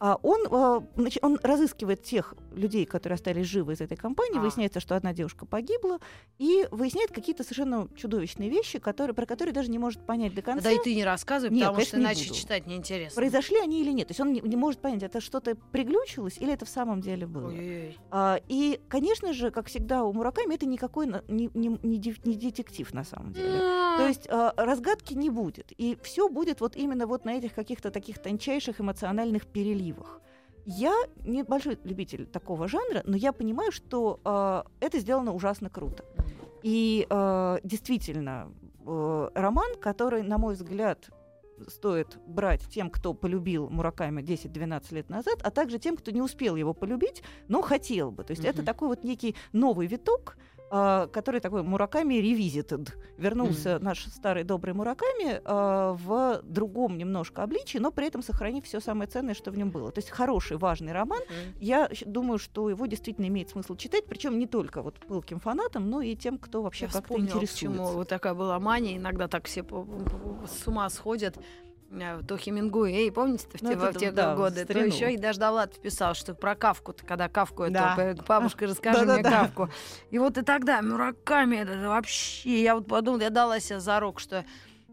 А 0.04 0.18
он, 0.24 0.84
значит, 0.96 1.22
он 1.22 1.38
разыскивает 1.44 2.02
тех 2.02 2.34
людей, 2.52 2.86
которые 2.86 3.14
остались 3.14 3.46
живы 3.46 3.74
из 3.74 3.80
этой 3.80 3.96
компании. 3.96 4.38
А. 4.38 4.40
Выясняется, 4.40 4.80
что 4.80 4.96
одна 4.96 5.12
девушка 5.12 5.46
погибла, 5.46 6.00
и 6.38 6.66
выясняет 6.72 7.12
какие-то 7.12 7.44
совершенно 7.44 7.88
чудовищные 7.94 8.50
вещи, 8.50 8.80
которые, 8.80 9.14
про 9.14 9.26
которые 9.26 9.54
даже 9.54 9.70
не 9.70 9.78
может 9.78 10.04
понять 10.04 10.34
до 10.34 10.42
конца. 10.42 10.64
Да 10.64 10.72
и 10.72 10.78
ты 10.82 10.96
не 10.96 11.04
рассказывай, 11.04 11.52
Нет, 11.54 11.60
потому 11.60 11.76
конечно, 11.76 11.98
что 11.98 12.04
иначе 12.04 12.28
буду. 12.28 12.34
читать 12.34 12.66
неинтересно. 12.66 13.14
Произошли 13.14 13.58
они 13.60 13.80
или 13.80 13.92
нет. 13.92 14.08
То 14.08 14.10
есть 14.10 14.20
он 14.20 14.32
не, 14.32 14.40
не 14.40 14.56
может 14.56 14.80
понять, 14.80 15.04
это 15.04 15.20
что-то 15.20 15.54
приглючилось 15.54 16.36
или 16.38 16.52
это 16.52 16.64
в 16.64 16.68
самом 16.68 17.00
деле 17.00 17.28
было. 17.28 17.46
Ой-ой-ой. 17.46 17.96
А, 18.10 18.40
и, 18.48 18.80
конечно 18.88 19.32
же, 19.32 19.52
как 19.52 19.68
всегда 19.68 20.02
у 20.02 20.12
Мураками, 20.12 20.56
это 20.56 20.66
никакой 20.66 21.06
не, 21.06 21.48
не- 21.54 21.78
не 21.80 22.02
не 22.24 22.34
детектив 22.34 22.92
на 22.92 23.04
самом 23.04 23.32
деле. 23.34 23.56
То 23.98 24.06
есть 24.08 24.26
а, 24.28 24.52
разгадки 24.56 25.14
не 25.14 25.30
будет. 25.30 25.70
И 25.78 25.96
все 26.02 26.28
будет 26.28 26.60
вот 26.60 26.74
именно 26.74 27.06
вот 27.06 27.24
на 27.24 27.34
этих 27.34 27.54
каких-то 27.54 27.92
таких 27.92 28.18
тончайших 28.18 28.80
эмоциональных 28.80 29.46
переливах. 29.46 29.91
Я 30.64 30.94
небольшой 31.24 31.78
любитель 31.84 32.26
такого 32.26 32.68
жанра, 32.68 33.02
но 33.04 33.16
я 33.16 33.32
понимаю, 33.32 33.72
что 33.72 34.20
а, 34.24 34.64
это 34.80 35.00
сделано 35.00 35.32
ужасно 35.32 35.68
круто. 35.70 36.04
И 36.62 37.06
а, 37.10 37.58
действительно, 37.64 38.52
э, 38.86 39.28
роман, 39.34 39.74
который, 39.80 40.22
на 40.22 40.38
мой 40.38 40.54
взгляд, 40.54 41.10
стоит 41.68 42.18
брать 42.26 42.62
тем, 42.68 42.90
кто 42.90 43.14
полюбил 43.14 43.68
Мураками 43.70 44.22
10-12 44.22 44.94
лет 44.94 45.08
назад, 45.08 45.40
а 45.42 45.50
также 45.50 45.78
тем, 45.78 45.96
кто 45.96 46.10
не 46.10 46.20
успел 46.22 46.56
его 46.56 46.74
полюбить, 46.74 47.22
но 47.48 47.62
хотел 47.62 48.10
бы. 48.10 48.24
То 48.24 48.32
есть 48.32 48.44
это 48.44 48.58
Мгм. 48.58 48.66
такой 48.66 48.88
вот 48.88 49.04
некий 49.04 49.34
новый 49.52 49.86
виток, 49.86 50.36
а, 50.74 51.06
который 51.08 51.40
такой 51.40 51.62
Мураками 51.62 52.14
ревизитед. 52.14 52.96
Вернулся 53.18 53.78
наш 53.78 54.06
старый 54.06 54.42
добрый 54.42 54.72
Мураками 54.72 55.42
а, 55.44 55.92
в 55.92 56.40
другом 56.44 56.96
немножко 56.96 57.42
обличии, 57.42 57.76
но 57.76 57.90
при 57.90 58.06
этом 58.06 58.22
сохранив 58.22 58.64
все 58.64 58.80
самое 58.80 59.06
ценное, 59.06 59.34
что 59.34 59.50
в 59.50 59.58
нем 59.58 59.70
было. 59.70 59.92
То 59.92 59.98
есть 59.98 60.08
хороший, 60.08 60.56
важный 60.56 60.92
роман. 60.94 61.20
Мгм. 61.20 61.58
Я 61.60 61.90
думаю, 62.06 62.38
что 62.38 62.70
его 62.70 62.86
действительно 62.86 63.26
имеет 63.26 63.50
смысл 63.50 63.76
читать, 63.76 64.06
причем 64.06 64.38
не 64.38 64.46
только 64.46 64.80
вот 64.80 64.98
пылким 64.98 65.40
фанатам, 65.40 65.90
но 65.90 66.00
и 66.00 66.16
тем, 66.16 66.38
кто 66.38 66.62
вообще 66.62 66.86
как-то 66.86 67.20
интересуется. 67.20 67.66
почему 67.66 67.84
вот 67.88 68.08
такая 68.08 68.32
была 68.32 68.58
мания. 68.58 68.96
Иногда 68.96 69.28
так 69.28 69.44
все 69.44 69.62
с 69.62 70.66
ума 70.66 70.88
сходят. 70.88 71.36
Э, 71.92 72.22
То 72.26 72.36
Хемингуэй, 72.38 73.10
помните, 73.12 73.46
в 73.52 73.62
Ну, 73.62 73.68
те, 73.68 73.74
это 73.74 73.92
в 73.92 73.96
те 73.96 74.10
да, 74.12 74.34
годы, 74.34 74.64
то 74.64 74.78
еще 74.78 75.12
и 75.12 75.16
даже 75.18 75.38
Давлат 75.38 75.78
писал, 75.80 76.14
что 76.14 76.34
про 76.34 76.54
Кавку, 76.54 76.94
когда 77.06 77.28
Кавку 77.28 77.66
Да. 77.68 77.94
это, 77.98 78.22
бабушка, 78.22 78.66
расскажи 78.66 79.04
мне. 79.04 79.22
Кавку. 79.22 79.68
И 80.10 80.18
вот 80.18 80.38
и 80.38 80.42
тогда 80.42 80.80
Мураками, 80.80 81.56
это 81.56 81.88
вообще, 81.88 82.62
я 82.62 82.74
вот 82.76 82.86
подумала, 82.86 83.20
я 83.22 83.30
дала 83.30 83.60
себе 83.60 83.80
зарок, 83.80 84.20
что 84.20 84.44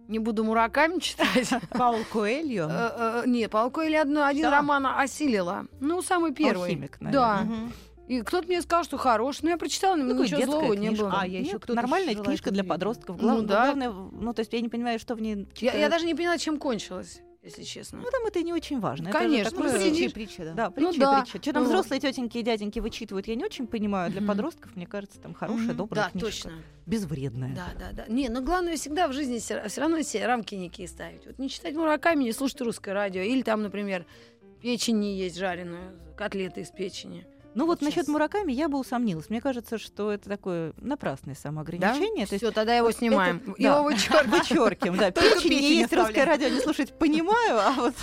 не 0.07 0.19
буду 0.19 0.43
Мураками 0.43 0.99
читать. 0.99 1.49
Паул 1.69 2.03
Коэльо. 2.12 2.67
Э, 2.69 3.21
э, 3.25 3.29
Не, 3.29 3.47
Палко 3.47 3.81
или 3.81 3.95
одно- 3.95 4.25
один 4.25 4.43
Да. 4.43 4.51
роман 4.57 4.85
осилила. 4.88 5.67
Ну, 5.79 6.01
самый 6.01 6.33
первый. 6.33 6.63
Алхимик, 6.71 6.97
Да. 6.99 7.38
наверное. 7.43 7.43
Мгм. 7.59 7.73
И 8.10 8.22
кто-то 8.24 8.48
мне 8.48 8.62
сказал, 8.62 8.84
что 8.84 8.98
хороший. 8.98 9.41
Ну, 9.43 9.50
я 9.52 9.58
прочитала, 9.58 9.95
но 9.95 10.10
Такая 10.10 10.24
ничего 10.24 10.38
детская 10.39 10.52
злого 10.60 10.74
не 10.74 10.88
книжка. 10.88 11.04
было. 11.06 11.13
А, 11.22 11.28
я 11.28 11.39
еще 11.39 11.52
Нет, 11.54 11.62
кто-то 11.63 11.76
нормальная 11.76 12.12
желает 12.13 12.28
книжка 12.28 12.52
для 12.52 12.63
подростков. 12.63 13.17
Ну 13.22 13.36
Глав- 13.36 13.45
да. 13.45 13.65
Главное, 13.65 13.89
ну, 13.91 14.34
то 14.34 14.39
есть 14.41 14.52
я 14.52 14.62
не 14.62 14.67
понимаю, 14.69 15.00
что 15.00 15.13
в 15.15 15.22
ней... 15.22 15.48
Я, 15.58 15.74
я 15.78 15.89
даже 15.89 16.06
не 16.06 16.15
поняла, 16.15 16.38
чем 16.39 16.58
кончилось. 16.58 17.22
если 17.43 17.63
честно. 17.63 18.00
Ну, 18.00 18.08
там 18.12 18.26
это 18.26 18.39
и 18.39 18.43
не 18.43 18.52
очень 18.52 18.80
важно. 18.82 19.08
Это 19.10 19.19
же 19.19 19.24
Конечно, 19.26 19.52
такое- 19.52 19.72
ну, 19.72 19.78
Притча 19.80 19.95
сидишь. 19.95 20.13
притча, 20.13 20.43
да. 20.43 20.54
Да, 20.54 20.65
Ну 20.67 20.72
притча, 20.74 21.00
да. 21.00 21.22
притча. 21.22 21.38
Что 21.41 21.54
там 21.54 21.63
Вот. 21.63 21.69
взрослые 21.69 22.00
тетеньки 22.02 22.38
и 22.39 22.41
дяденьки 22.41 22.80
вычитывают, 22.80 23.28
я 23.28 23.36
не 23.36 23.45
очень 23.45 23.65
понимаю. 23.67 24.10
Для 24.12 24.19
Мгм. 24.22 24.28
подростков, 24.28 24.76
мне 24.76 24.86
кажется, 24.88 25.19
там 25.22 25.34
хорошая, 25.36 25.67
Мгм. 25.67 25.78
добрая 25.78 26.06
Да, 26.06 26.10
книжка. 26.12 26.28
точно. 26.30 26.52
Безвредная. 26.88 27.56
Да, 27.56 27.67
да, 27.80 27.91
да. 27.93 28.12
Не, 28.12 28.28
ну 28.30 28.41
главное 28.43 28.76
всегда 28.76 29.08
в 29.08 29.13
жизни 29.13 29.38
все, 29.38 29.62
равно 29.78 30.02
себе 30.02 30.26
рамки 30.26 30.56
некие 30.56 30.88
ставить. 30.88 31.26
Вот 31.28 31.38
не 31.38 31.48
читать 31.50 31.76
Мураками, 31.76 32.24
не 32.24 32.32
слушать 32.34 32.60
русское 32.62 32.91
радио. 32.93 33.22
Или 33.22 33.43
там, 33.43 33.62
например, 33.62 34.06
печень 34.62 34.98
не 35.00 35.15
есть 35.17 35.38
жареную, 35.38 35.91
котлеты 36.17 36.62
из 36.62 36.72
печени. 36.72 37.26
Ну 37.60 37.65
вот 37.65 37.82
Вот 37.82 37.86
насчет. 37.89 38.08
Мураками 38.08 38.54
я 38.54 38.69
бы 38.69 38.80
усомнилась. 38.80 39.30
Мне 39.30 39.41
кажется, 39.41 39.78
что 39.78 40.13
это 40.13 40.30
такое 40.30 40.72
напрасное 40.78 41.36
самоограничение. 41.36 42.26
То 42.26 42.36
есть 42.36 42.45
Все, 42.45 42.52
тогда 42.52 42.74
его 42.74 42.88
вот 42.88 42.95
снимаем. 42.95 43.38
это- 43.45 43.62
Его 43.62 43.74
да. 43.74 43.84
вычеркиваем. 43.84 44.30
Вычеркиваем, 44.32 44.98
да. 44.98 45.12
Печень 45.12 45.50
печень 45.50 45.80
есть 45.80 45.91
русское 45.93 46.24
радио, 46.24 46.48
не 46.48 46.62
слушать 46.62 46.98
понимаю, 46.98 47.60
а 47.60 47.72
вот, 47.74 47.93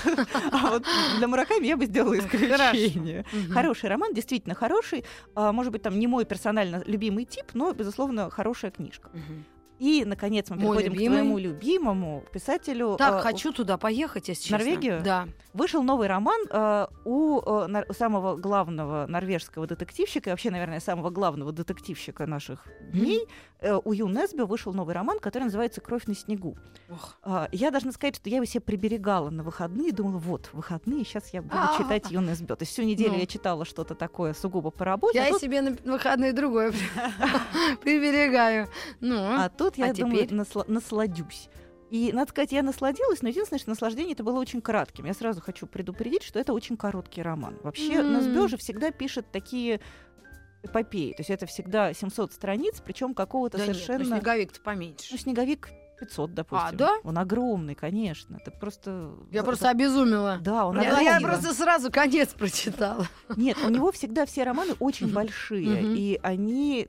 а 0.52 0.70
вот 0.72 0.84
для 1.16 1.26
Мураками 1.26 1.64
я 1.66 1.78
бы 1.78 1.86
сделала 1.86 2.12
исключение. 2.18 3.24
Мгм. 3.32 3.52
Хороший 3.52 3.88
роман, 3.88 4.12
действительно 4.12 4.54
хороший. 4.54 5.04
А, 5.34 5.52
Может 5.52 5.72
быть, 5.72 5.80
там 5.80 5.98
не 5.98 6.06
мой 6.06 6.26
персонально 6.26 6.82
любимый 6.84 7.24
тип, 7.24 7.46
но, 7.54 7.72
безусловно, 7.72 8.28
хорошая 8.28 8.70
книжка. 8.70 9.08
Мгм. 9.14 9.44
И, 9.78 10.04
наконец, 10.06 10.48
мы 10.48 10.56
Мой 10.56 10.76
приходим 10.78 10.92
любимый. 10.94 11.06
к 11.06 11.20
твоему 11.20 11.38
любимому 11.38 12.24
писателю. 12.32 12.96
Так, 12.96 13.14
а, 13.16 13.20
хочу 13.20 13.52
туда 13.52 13.76
поехать, 13.76 14.28
если 14.28 14.42
честно. 14.42 14.58
Норвегию? 14.58 15.02
Да. 15.04 15.28
Вышел 15.52 15.82
новый 15.82 16.08
роман 16.08 16.40
э, 16.50 16.86
у 17.04 17.40
э, 17.40 17.66
нар- 17.66 17.86
самого 17.94 18.36
главного 18.36 19.06
норвежского 19.06 19.66
детективщика, 19.66 20.30
и 20.30 20.32
вообще, 20.32 20.50
наверное, 20.50 20.80
самого 20.80 21.10
главного 21.10 21.52
детективщика 21.52 22.26
наших 22.26 22.66
дней. 22.92 23.26
Э, 23.60 23.78
у 23.82 23.92
Ю 23.92 24.08
Несби 24.08 24.42
вышел 24.42 24.72
новый 24.74 24.94
роман, 24.94 25.18
который 25.18 25.44
называется 25.44 25.80
«Кровь 25.80 26.06
на 26.06 26.14
снегу». 26.14 26.56
Ох. 26.90 27.16
А, 27.22 27.48
я 27.52 27.70
должна 27.70 27.92
сказать, 27.92 28.16
что 28.16 28.28
я 28.30 28.36
его 28.36 28.44
себе 28.44 28.60
приберегала 28.60 29.30
на 29.30 29.42
выходные, 29.42 29.92
думала, 29.92 30.18
вот, 30.18 30.50
выходные, 30.52 31.04
сейчас 31.04 31.32
я 31.34 31.42
буду 31.42 31.54
А. 31.58 31.76
читать 31.78 32.10
Ю 32.10 32.20
Несби. 32.20 32.46
То 32.46 32.56
есть 32.60 32.72
всю 32.72 32.82
неделю 32.82 33.12
Ну. 33.12 33.18
я 33.18 33.26
читала 33.26 33.64
что-то 33.64 33.94
такое 33.94 34.34
сугубо 34.34 34.70
по 34.70 34.84
работе, 34.84 35.18
Я 35.18 35.24
а 35.24 35.28
и 35.28 35.32
тут, 35.32 35.40
себе 35.40 35.62
на 35.62 35.76
выходные 35.90 36.32
другое 36.32 36.72
приберегаю. 37.82 38.68
Ну, 39.00 39.16
а 39.18 39.48
тут 39.48 39.65
я 39.76 39.90
А 39.90 39.94
думаю, 39.94 40.16
теперь? 40.26 40.38
насла- 40.38 40.64
насладюсь. 40.68 41.48
И, 41.90 42.10
надо 42.12 42.30
сказать, 42.30 42.50
я 42.52 42.62
насладилась, 42.62 43.22
но 43.22 43.28
единственное, 43.28 43.60
что 43.60 43.70
наслаждение 43.70 44.12
это 44.14 44.24
было 44.24 44.40
очень 44.40 44.60
кратким. 44.60 45.04
Я 45.04 45.14
сразу 45.14 45.40
хочу 45.40 45.66
предупредить, 45.66 46.22
что 46.24 46.38
это 46.40 46.52
очень 46.52 46.76
короткий 46.76 47.22
роман. 47.22 47.56
Вообще, 47.62 47.94
М. 47.94 48.16
Несбё 48.18 48.48
же 48.48 48.56
всегда 48.56 48.90
пишет 48.90 49.30
такие 49.30 49.80
эпопеи. 50.64 51.12
То 51.12 51.20
есть 51.20 51.30
это 51.30 51.46
всегда 51.46 51.92
700 51.94 52.32
страниц, 52.32 52.82
причем 52.84 53.14
какого-то 53.14 53.58
да 53.58 53.66
нет, 53.66 53.76
совершенно... 53.76 54.04
ну 54.04 54.16
снеговик-то 54.16 54.60
поменьше. 54.62 55.08
Ну, 55.12 55.16
снеговик 55.18 55.68
500, 56.00 56.34
допустим. 56.34 56.68
А, 56.68 56.72
да? 56.72 56.96
Он 57.04 57.16
огромный, 57.18 57.74
конечно. 57.76 58.36
Это 58.36 58.50
просто... 58.50 59.14
Я 59.30 59.44
просто 59.44 59.70
обезумела. 59.70 60.38
Да, 60.42 60.66
он 60.66 60.76
Я, 60.80 61.00
я 61.00 61.16
огромный. 61.16 61.38
просто 61.38 61.54
сразу 61.54 61.90
конец 61.92 62.30
прочитала. 62.34 63.06
Нет, 63.36 63.56
у 63.64 63.68
него 63.68 63.92
всегда 63.92 64.26
все 64.26 64.42
романы 64.42 64.74
очень 64.80 65.12
большие, 65.12 65.82
и 65.96 66.18
они 66.22 66.88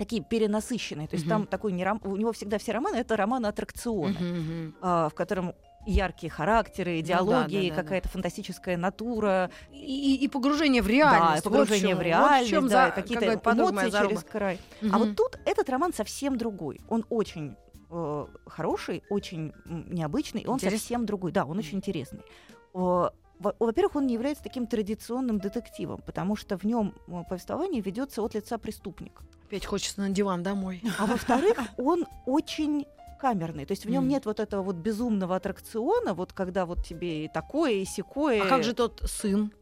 такие 0.00 0.22
перенасыщенные. 0.24 1.06
То 1.08 1.14
есть 1.14 1.26
Мгм. 1.26 1.30
там 1.30 1.46
такой 1.46 1.72
не 1.72 1.84
ром- 1.84 2.00
у 2.04 2.16
него 2.16 2.32
всегда 2.32 2.56
все 2.58 2.72
романы 2.72 2.96
это 2.96 3.16
романы 3.16 3.46
аттракционы, 3.46 4.72
а, 4.80 5.08
в 5.10 5.14
котором 5.14 5.52
яркие 5.86 6.30
характеры, 6.30 7.00
идеологии, 7.00 7.68
да, 7.68 7.74
да, 7.74 7.76
да. 7.76 7.82
какая-то 7.82 8.08
фантастическая 8.08 8.76
натура, 8.78 9.50
И, 9.72 10.16
и 10.24 10.28
погружение 10.28 10.80
в 10.82 10.86
да, 10.86 10.92
реальность. 10.92 11.42
и 11.46 11.48
погружение 11.48 11.94
вот 11.94 12.02
в 12.02 12.06
в 12.06 12.08
чем- 12.08 12.18
вот 12.18 12.28
реальность, 12.30 12.52
в 12.52 12.68
да, 12.68 12.86
за- 12.86 12.92
какие-то 12.92 13.34
эмоции 13.34 13.90
через 13.90 14.24
край. 14.24 14.58
А 14.82 14.84
Мгм. 14.86 14.98
вот 14.98 15.16
тут 15.16 15.38
этот 15.44 15.68
роман 15.70 15.92
совсем 15.92 16.36
другой. 16.38 16.80
Он 16.88 17.04
очень 17.10 17.56
э, 17.92 18.26
хороший, 18.46 19.02
очень 19.10 19.52
необычный, 19.66 20.42
и 20.42 20.46
он 20.46 20.54
Интересный? 20.58 20.78
совсем 20.78 21.06
другой. 21.06 21.32
Да, 21.32 21.44
он 21.44 21.58
очень 21.58 21.78
интересный. 21.78 22.22
Во-первых, 22.72 23.96
он 23.96 24.06
не 24.06 24.14
является 24.14 24.44
таким 24.44 24.66
традиционным 24.66 25.38
детективом, 25.40 26.00
потому 26.06 26.36
что 26.36 26.56
в 26.56 26.62
нем 26.64 26.94
повествование 27.28 27.80
ведется 27.82 28.22
от 28.22 28.34
лица 28.34 28.58
преступника. 28.58 29.24
Опять 29.50 29.66
хочется 29.66 30.00
на 30.00 30.10
диван 30.10 30.44
домой. 30.44 30.80
А 31.00 31.06
во-вторых, 31.06 31.58
он 31.76 32.06
очень 32.24 32.86
камерный. 33.20 33.66
То 33.66 33.72
есть 33.72 33.84
в 33.84 33.90
нем 33.90 34.04
Мгм. 34.04 34.10
нет 34.10 34.24
вот 34.24 34.38
этого 34.38 34.62
вот 34.62 34.76
безумного 34.76 35.34
аттракциона, 35.34 36.14
вот 36.14 36.32
когда 36.32 36.66
вот 36.66 36.84
тебе 36.86 37.24
и 37.24 37.28
такое, 37.28 37.72
и 37.72 37.84
секое. 37.84 38.44
А 38.44 38.48
как 38.48 38.62
же 38.62 38.74
тот 38.74 39.02
сын? 39.06 39.52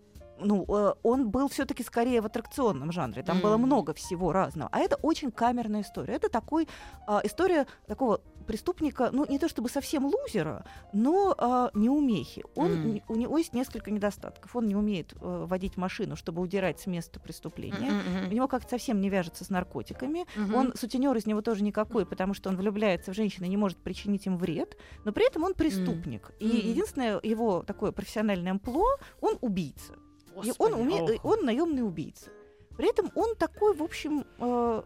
Ну, 0.40 0.64
э, 0.68 0.94
он 1.03 1.31
был 1.31 1.48
все-таки 1.48 1.83
скорее 1.83 2.20
в 2.20 2.27
аттракционном 2.27 2.92
жанре. 2.92 3.22
Там 3.22 3.40
было 3.40 3.55
М. 3.55 3.62
много 3.62 3.92
всего 3.94 4.33
разного. 4.33 4.68
А 4.72 4.79
это 4.81 4.96
очень 5.03 5.31
камерная 5.31 5.83
история. 5.83 6.14
Это 6.14 6.29
такой 6.29 6.68
а, 7.07 7.20
история 7.24 7.66
такого 7.87 8.20
преступника, 8.46 9.11
ну, 9.12 9.27
не 9.29 9.38
то 9.38 9.46
чтобы 9.48 9.68
совсем 9.68 10.07
лузера, 10.07 10.64
но 10.94 11.35
а, 11.37 11.70
неумехи. 11.74 12.44
Он, 12.55 12.92
не- 12.94 13.05
у 13.09 13.14
него 13.14 13.37
есть 13.37 13.53
несколько 13.53 13.90
недостатков. 13.90 14.57
Он 14.57 14.66
не 14.66 14.74
умеет 14.74 15.12
э, 15.20 15.44
водить 15.46 15.77
машину, 15.77 16.16
чтобы 16.16 16.40
удирать 16.40 16.81
с 16.81 16.87
места 16.87 17.20
преступления. 17.20 17.92
У 18.31 18.33
него 18.33 18.48
как-то 18.48 18.70
совсем 18.70 19.01
не 19.01 19.11
вяжется 19.11 19.44
с 19.44 19.51
наркотиками. 19.51 20.24
Мгм. 20.37 20.55
Он 20.55 20.72
сутенер 20.77 21.14
из 21.16 21.27
него 21.27 21.42
тоже 21.42 21.62
никакой, 21.62 22.07
потому 22.07 22.33
что 22.33 22.48
он 22.48 22.57
влюбляется 22.57 23.12
в 23.12 23.14
женщин 23.14 23.44
и 23.44 23.48
не 23.48 23.57
может 23.59 23.79
причинить 23.79 24.27
им 24.27 24.38
вред, 24.38 24.79
но 25.05 25.12
при 25.12 25.27
этом 25.27 25.42
он 25.44 25.53
преступник. 25.55 26.33
И 26.40 26.46
Мгм. 26.46 26.57
единственное 26.57 27.20
его 27.22 27.62
такое 27.62 27.92
профессиональное 27.92 28.53
амплуа, 28.53 28.96
он 29.20 29.37
убийца. 29.42 29.94
И 30.42 30.48
Господи, 30.48 30.72
он, 30.72 30.88
уме- 30.88 31.20
он 31.22 31.44
наемный 31.44 31.83
убийца. 31.87 32.31
При 32.77 32.88
этом 32.88 33.11
он 33.14 33.35
такой, 33.37 33.74
в 33.74 33.83
общем, 33.83 34.24
э, 34.38 34.83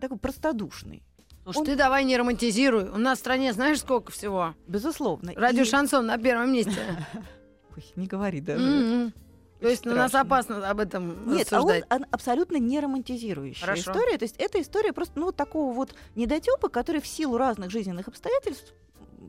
такой 0.00 0.18
простодушный. 0.18 1.02
Слушай, 1.44 1.58
он- 1.58 1.64
ты 1.66 1.76
давай 1.76 2.04
не 2.04 2.16
романтизируй. 2.16 2.88
У 2.88 2.96
нас 2.96 3.18
в 3.18 3.20
стране 3.20 3.52
знаешь 3.52 3.80
сколько 3.80 4.10
всего? 4.12 4.54
Безусловно. 4.66 5.32
Радио 5.36 5.62
И- 5.62 5.66
Шансон 5.66 6.06
на 6.06 6.16
первом 6.18 6.52
месте. 6.52 6.72
Ой, 7.76 7.84
не 7.96 8.06
говори 8.06 8.40
даже. 8.40 8.64
Мгм. 8.64 9.12
То 9.60 9.68
есть 9.68 9.84
на 9.86 9.94
нас 9.94 10.10
страшно. 10.10 10.20
опасно 10.28 10.68
об 10.70 10.80
этом 10.80 11.34
Нет, 11.34 11.50
а 11.52 11.60
он, 11.62 11.68
рассуждать. 11.70 11.84
он 11.90 12.06
абсолютно 12.10 12.56
не 12.56 12.80
романтизирующая 12.80 13.64
Хорошо. 13.64 13.92
история. 13.92 14.18
То 14.18 14.24
есть 14.24 14.36
это 14.38 14.60
история 14.60 14.92
просто 14.92 15.18
ну, 15.18 15.26
вот 15.26 15.36
такого 15.36 15.72
вот 15.72 15.94
недотепа, 16.16 16.68
который 16.68 17.00
в 17.00 17.06
силу 17.06 17.38
разных 17.38 17.70
жизненных 17.70 18.08
обстоятельств 18.08 18.74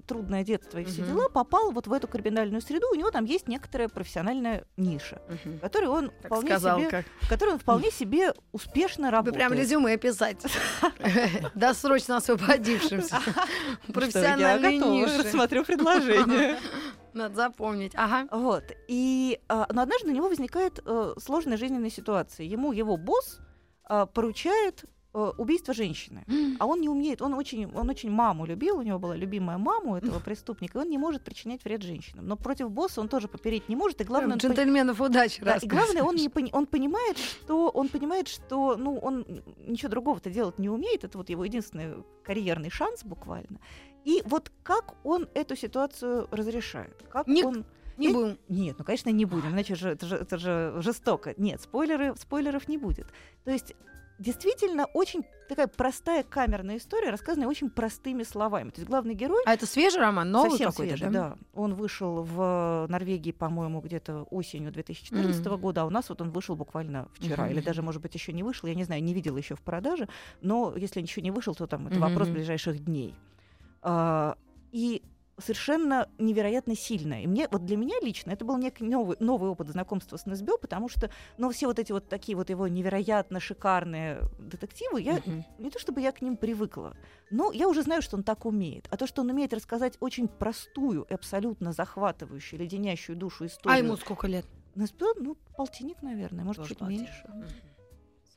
трудное 0.06 0.44
детство 0.44 0.78
и 0.80 0.84
все 0.86 1.02
Мгм. 1.02 1.12
дела, 1.12 1.30
попал 1.30 1.72
вот 1.72 1.88
в 1.88 1.94
эту 1.94 2.08
криминальную 2.08 2.62
среду, 2.62 2.88
у 2.92 2.96
него 2.96 3.12
там 3.12 3.26
есть 3.26 3.48
некоторая 3.48 3.90
профессиональная 3.90 4.66
ниша, 4.78 5.22
в 5.44 5.60
которой 5.60 5.86
он 5.90 6.08
Так 6.10 6.26
вполне 6.28 6.48
сказал, 6.52 6.80
себе, 6.80 6.90
как. 6.90 7.06
которой 7.30 7.54
он 7.54 7.60
вполне 7.60 7.92
себе 7.92 8.34
успешно 8.52 9.08
Вы 9.08 9.12
работает. 9.12 9.36
прям 9.36 9.54
резюме 9.54 9.98
писать. 9.98 10.44
Досрочно 11.56 12.18
освободившимся. 12.18 13.18
я 13.88 13.94
Профессиональные 13.94 14.80
готова, 14.80 14.94
ниши. 14.94 15.18
рассмотрю 15.24 15.64
предложение. 15.66 16.58
Надо 17.14 17.36
запомнить. 17.36 17.94
Ага. 17.96 18.28
Вот. 18.32 18.64
И, 18.90 19.40
а, 19.48 19.68
но 19.72 19.84
однажды 19.84 20.10
у 20.10 20.12
него 20.12 20.28
возникает 20.28 20.80
э, 20.86 21.14
сложная 21.18 21.56
жизненная 21.56 21.90
ситуация. 21.90 22.46
Ему 22.46 22.74
его 22.74 22.98
босс 22.98 23.40
а, 23.86 24.06
поручает 24.06 24.84
убийство 25.16 25.74
женщины. 25.74 26.26
А 26.60 26.66
он 26.66 26.82
не 26.82 26.90
умеет, 26.90 27.22
он 27.22 27.34
очень, 27.34 27.72
он 27.74 27.90
очень 27.90 28.10
маму 28.12 28.46
любил, 28.46 28.78
у 28.78 28.82
него 28.82 29.00
была 29.00 29.16
любимая 29.16 29.58
мама 29.58 29.94
у 29.94 29.96
этого 29.96 30.20
преступника, 30.20 30.80
и 30.80 30.82
он 30.82 30.90
не 30.90 30.98
может 30.98 31.24
причинять 31.24 31.64
вред 31.64 31.82
женщинам. 31.84 32.28
Но 32.28 32.36
против 32.38 32.70
босса 32.72 33.02
он 33.02 33.08
тоже 33.08 33.28
попереть 33.28 33.70
не 33.70 33.76
может, 33.76 34.02
и 34.02 34.04
главное, 34.04 34.34
он, 34.34 34.40
Джентльменов 34.40 35.00
удачи. 35.02 35.42
да, 35.44 35.58
и 35.58 35.68
главное, 35.68 36.04
он, 36.04 36.16
не 36.16 36.30
пони- 36.30 36.52
он 36.54 36.66
понимает, 36.66 37.18
что 37.18 37.70
он 37.70 37.90
понимает, 37.90 38.28
что 38.28 38.76
ну, 38.78 38.98
он 38.98 39.26
ничего 39.66 39.90
другого-то 39.90 40.30
делать 40.30 40.60
не 40.60 40.70
умеет, 40.70 41.04
это 41.04 41.18
вот 41.18 41.30
его 41.30 41.46
единственный 41.46 42.04
карьерный 42.24 42.70
шанс 42.70 43.04
буквально. 43.04 43.60
И 44.04 44.22
вот 44.26 44.52
как 44.64 44.96
он 45.04 45.28
эту 45.34 45.56
ситуацию 45.56 46.28
разрешает? 46.32 47.04
Как 47.10 47.28
Не- 47.28 47.44
он... 47.44 47.66
Не 47.98 48.10
будем. 48.10 48.38
Нет, 48.50 48.76
ну, 48.78 48.84
конечно, 48.84 49.10
не 49.10 49.24
будем, 49.24 49.52
иначе 49.52 49.76
же 49.76 49.90
это, 49.90 50.06
же 50.06 50.18
это 50.18 50.38
же 50.38 50.76
жестоко. 50.80 51.34
Нет, 51.38 51.62
спойлеры, 51.62 52.14
спойлеров 52.18 52.68
не 52.68 52.78
будет. 52.78 53.08
То 53.46 53.52
есть 53.52 53.74
действительно 54.20 54.86
очень 54.94 55.24
такая 55.48 55.68
простая 55.68 56.24
камерная 56.24 56.78
история, 56.78 57.10
рассказанная 57.12 57.48
очень 57.48 57.70
простыми 57.70 58.24
словами. 58.24 58.70
То 58.70 58.80
есть 58.82 58.90
главный 58.90 59.14
герой 59.14 59.44
А 59.46 59.54
это 59.54 59.66
свежий 59.66 60.00
роман? 60.02 60.32
Новый 60.32 60.52
совсем 60.52 60.72
какой-то, 60.72 60.98
свежий, 60.98 61.14
да? 61.14 61.38
Он 61.54 61.76
вышел 61.76 62.24
в 62.24 62.88
Норвегии, 62.90 63.32
по-моему, 63.32 63.82
где-то 63.82 64.24
осенью 64.32 64.72
2014 64.72 65.46
Мгм. 65.46 65.62
года, 65.62 65.82
а 65.82 65.86
у 65.86 65.90
нас 65.90 66.10
вот 66.10 66.22
он 66.22 66.32
вышел 66.32 66.56
буквально 66.56 67.08
вчера, 67.14 67.44
Мгм. 67.46 67.54
или 67.54 67.62
даже, 67.62 67.82
может 67.82 68.02
быть, 68.02 68.16
еще 68.16 68.34
не 68.34 68.44
вышел, 68.44 68.68
я 68.68 68.76
не 68.76 68.84
знаю, 68.84 69.04
не 69.04 69.14
видела 69.14 69.38
еще 69.38 69.56
в 69.56 69.62
продаже, 69.62 70.08
но 70.42 70.74
если 70.76 71.02
еще 71.02 71.22
не 71.22 71.32
вышел, 71.32 71.54
то 71.54 71.68
там 71.68 71.88
это 71.88 72.00
Мгм. 72.00 72.10
вопрос 72.10 72.30
ближайших 72.30 72.84
дней. 72.84 73.14
А, 73.82 74.36
и 74.72 75.04
совершенно 75.38 76.10
невероятно 76.18 76.76
сильная. 76.76 77.22
И 77.22 77.28
мне, 77.28 77.48
вот 77.52 77.66
для 77.66 77.78
меня 77.78 77.96
лично 78.02 78.32
это 78.32 78.46
был 78.46 78.58
некий 78.58 78.84
новый, 78.84 79.18
новый 79.20 79.50
опыт 79.50 79.70
знакомства 79.70 80.18
с 80.18 80.26
НСБ, 80.26 80.58
потому 80.58 80.90
что, 80.90 81.10
ну, 81.38 81.50
все 81.52 81.68
вот 81.68 81.80
эти 81.80 81.92
вот 81.92 82.08
такие 82.10 82.36
вот 82.36 82.50
его 82.50 82.68
невероятно 82.68 83.40
шикарные 83.40 84.22
детективы, 84.40 85.02
я 85.02 85.16
Мгм. 85.16 85.46
не 85.60 85.70
то 85.70 85.80
чтобы 85.80 86.02
я 86.02 86.12
к 86.12 86.22
ним 86.22 86.38
привыкла, 86.38 86.96
но 87.30 87.52
я 87.52 87.68
уже 87.68 87.82
знаю, 87.82 88.02
что 88.02 88.16
он 88.18 88.24
так 88.24 88.46
умеет. 88.46 88.88
А 88.92 88.98
то, 88.98 89.08
что 89.08 89.22
он 89.22 89.30
умеет 89.30 89.54
рассказать 89.54 89.98
очень 90.00 90.28
простую 90.28 91.04
и 91.10 91.14
абсолютно 91.14 91.74
захватывающую, 91.74 92.60
леденящую 92.60 93.18
душу 93.18 93.46
историю. 93.46 93.76
А 93.76 93.78
ему 93.78 93.98
сколько 93.98 94.28
лет? 94.28 94.46
НСБ, 94.76 95.06
ну, 95.20 95.38
полтинник, 95.56 96.02
наверное, 96.02 96.44
может, 96.44 96.64
Тоже 96.64 96.70
чуть 96.70 96.80
полтинник. 96.80 97.02
меньше. 97.02 97.28
Мгм. 97.28 97.75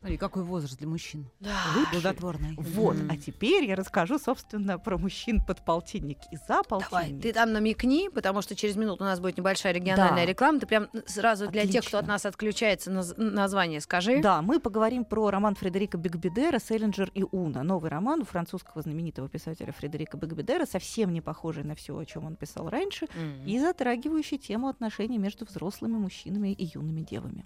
Смотри, 0.00 0.16
какой 0.16 0.44
возраст 0.44 0.78
для 0.78 0.86
мужчин. 0.86 1.26
Да. 1.40 1.56
Плодотворный. 1.90 2.54
Вот, 2.56 2.94
Мгм. 2.96 3.10
а 3.10 3.16
теперь 3.16 3.64
я 3.64 3.74
расскажу, 3.74 4.18
собственно, 4.18 4.78
про 4.78 4.96
мужчин 4.96 5.42
под 5.44 5.64
полтинник 5.64 6.18
и 6.30 6.36
за 6.36 6.62
полтинник. 6.62 6.90
Давай, 6.90 7.12
ты 7.20 7.32
там 7.32 7.52
намекни, 7.52 8.08
потому 8.08 8.40
что 8.40 8.54
через 8.54 8.76
минуту 8.76 9.02
у 9.02 9.06
нас 9.06 9.18
будет 9.18 9.36
небольшая 9.38 9.72
региональная 9.72 10.24
Да. 10.24 10.30
реклама. 10.30 10.60
Ты 10.60 10.66
прям 10.66 10.86
сразу 11.06 11.48
для 11.48 11.66
тех, 11.66 11.84
кто 11.84 11.98
от 11.98 12.04
Отлично. 12.04 12.12
нас 12.12 12.26
отключается, 12.26 12.92
наз- 12.92 13.14
название 13.20 13.80
скажи. 13.80 14.20
Да, 14.22 14.40
мы 14.40 14.60
поговорим 14.60 15.04
про 15.04 15.30
роман 15.30 15.56
Фредерика 15.56 15.98
Бигбедера 15.98 16.60
«Селлинджер 16.60 17.10
и 17.14 17.24
Уна». 17.32 17.64
Новый 17.64 17.90
роман 17.90 18.20
у 18.20 18.24
французского 18.24 18.82
знаменитого 18.82 19.28
писателя 19.28 19.72
Фредерика 19.72 20.16
Бигбедера, 20.16 20.64
совсем 20.64 21.12
не 21.12 21.20
похожий 21.20 21.64
на 21.64 21.74
все, 21.74 21.98
о 21.98 22.04
чем 22.04 22.24
он 22.24 22.36
писал 22.36 22.68
раньше, 22.70 23.08
М. 23.16 23.44
и 23.44 23.58
затрагивающий 23.58 24.38
тему 24.38 24.68
отношений 24.68 25.18
между 25.18 25.44
взрослыми 25.44 25.94
мужчинами 25.98 26.52
и 26.52 26.70
юными 26.72 27.00
девами. 27.00 27.44